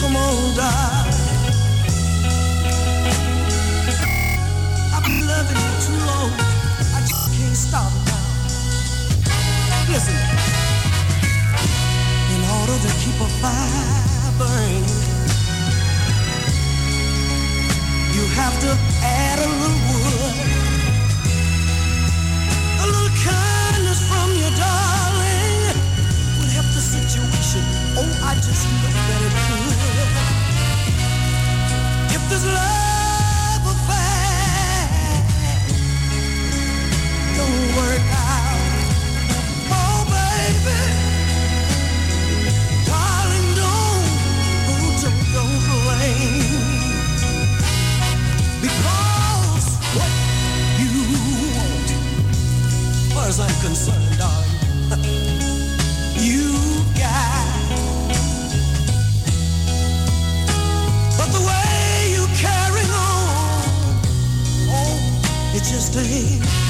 Come 0.00 0.16
on, 0.16 0.56
darling. 0.56 1.34
I've 4.94 5.04
been 5.04 5.26
loving 5.26 5.58
you 5.64 5.72
too 5.84 5.98
long. 6.06 6.32
I 6.96 7.00
just 7.06 7.28
can't 7.36 7.56
stop 7.56 7.92
now. 8.06 8.24
Listen. 9.92 10.16
In 12.34 12.42
order 12.58 12.78
to 12.86 12.90
keep 13.02 13.20
a 13.20 13.28
fire 13.42 14.32
burning 14.38 15.11
have 18.34 18.58
to 18.60 18.70
add 19.04 19.38
a 19.38 19.48
little 19.60 19.80
wood. 19.88 20.36
A 22.80 22.86
little 22.86 23.14
kindness 23.28 24.00
from 24.08 24.28
your 24.40 24.52
darling 24.56 25.76
would 26.38 26.50
help 26.56 26.66
the 26.72 26.80
situation. 26.80 27.62
Oh, 28.00 28.08
I 28.24 28.34
just 28.36 28.64
know 28.72 28.90
that 28.96 29.20
it 29.28 29.34
could. 29.48 29.76
If 32.16 32.22
this 32.30 32.44
love 32.46 33.64
affair 33.74 34.88
don't 37.36 37.76
work 37.76 38.11
concerned, 53.72 54.18
darling, 54.18 54.50
you 56.20 56.52
got. 56.94 57.70
But 61.16 61.28
the 61.32 61.40
way 61.40 62.12
you 62.12 62.26
carry 62.36 62.84
on, 62.84 63.64
oh, 64.68 65.54
it 65.54 65.64
just 65.64 65.96
ain't. 65.96 66.61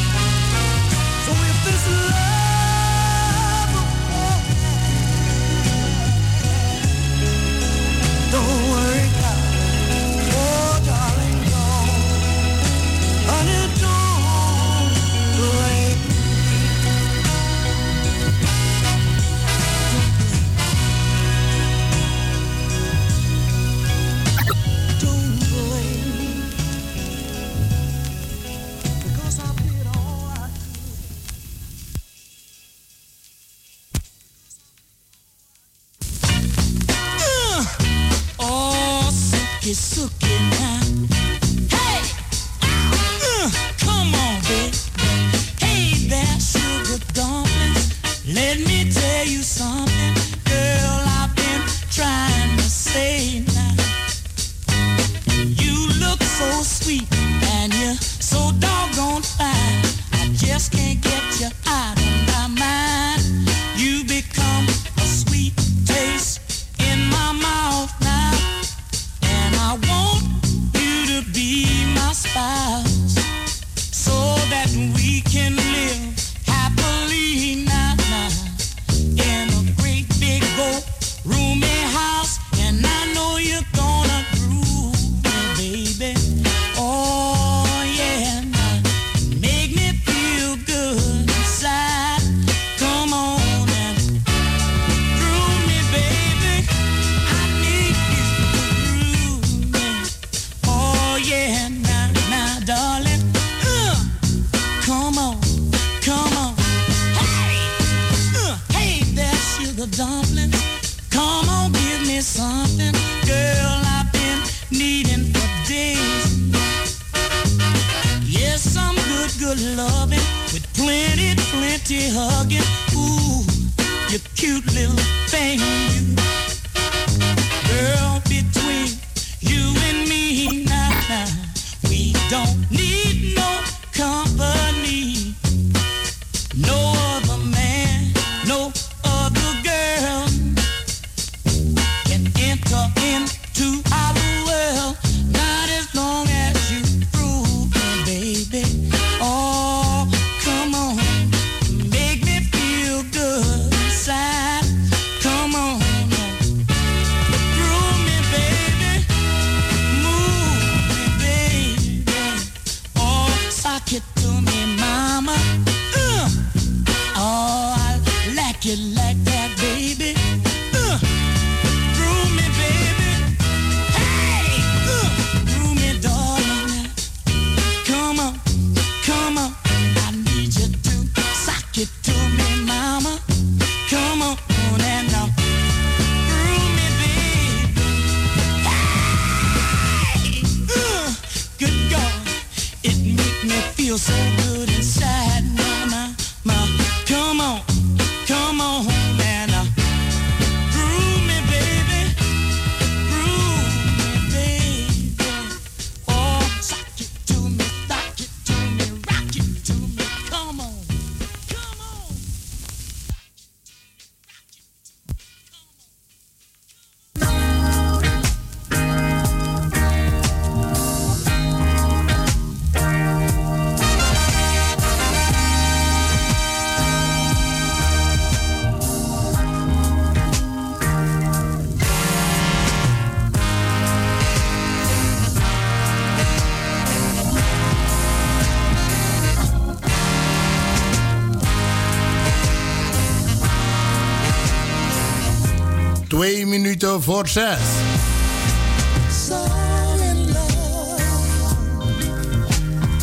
Zes. 247.28 247.58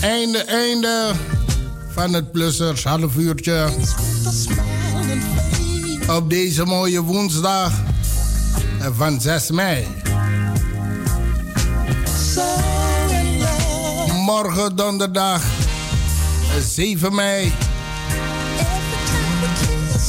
Einde, 0.02 0.44
einde 0.44 1.12
van 1.90 2.14
het 2.14 2.32
Plussers 2.32 2.84
half 2.84 3.16
uurtje. 3.16 3.70
Op 6.10 6.30
deze 6.30 6.66
mooie 6.66 7.02
woensdag 7.02 7.72
van 8.96 9.22
6 9.22 9.52
mei. 9.52 9.88
Morgen 14.26 14.76
donderdag 14.76 15.42
7 16.60 17.16
mei 17.16 17.54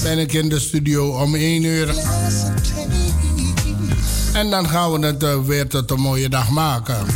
ben 0.02 0.18
ik 0.18 0.32
in 0.32 0.48
de 0.48 0.58
studio 0.60 1.20
om 1.20 1.34
1 1.34 1.64
uur. 1.64 1.94
En 4.32 4.50
dan 4.50 4.68
gaan 4.68 4.92
we 4.92 5.06
het 5.06 5.22
eh, 5.22 5.38
weer 5.44 5.68
tot 5.68 5.90
een 5.90 6.00
mooie 6.00 6.28
dag 6.28 6.50
maken. 6.50 7.06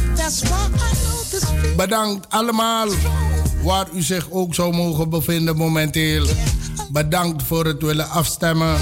Bedankt 1.76 2.26
allemaal 2.28 2.88
waar 3.62 3.86
u 3.94 4.02
zich 4.02 4.30
ook 4.30 4.54
zou 4.54 4.74
mogen 4.74 5.10
bevinden 5.10 5.56
momenteel. 5.56 6.26
Bedankt 6.90 7.42
voor 7.42 7.66
het 7.66 7.82
willen 7.82 8.08
afstemmen 8.08 8.76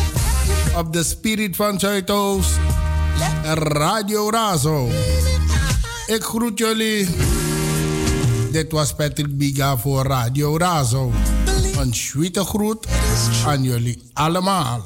op 0.76 0.92
de 0.92 1.04
Spirit 1.04 1.56
van 1.56 1.80
Zuidoost. 1.80 2.50
Radio 3.54 4.30
Razo. 4.30 4.88
Ik 6.06 6.22
groet 6.22 6.59
jullie. 6.59 7.09
Dit 8.52 8.72
was 8.72 8.94
Patrick 8.94 9.38
Biga 9.38 9.76
voor 9.76 10.06
Radio 10.06 10.56
Razo. 10.56 11.12
Een 11.78 11.94
sweete 11.94 12.44
groet 12.44 12.86
aan 13.46 13.62
jullie 13.62 14.10
allemaal. 14.12 14.84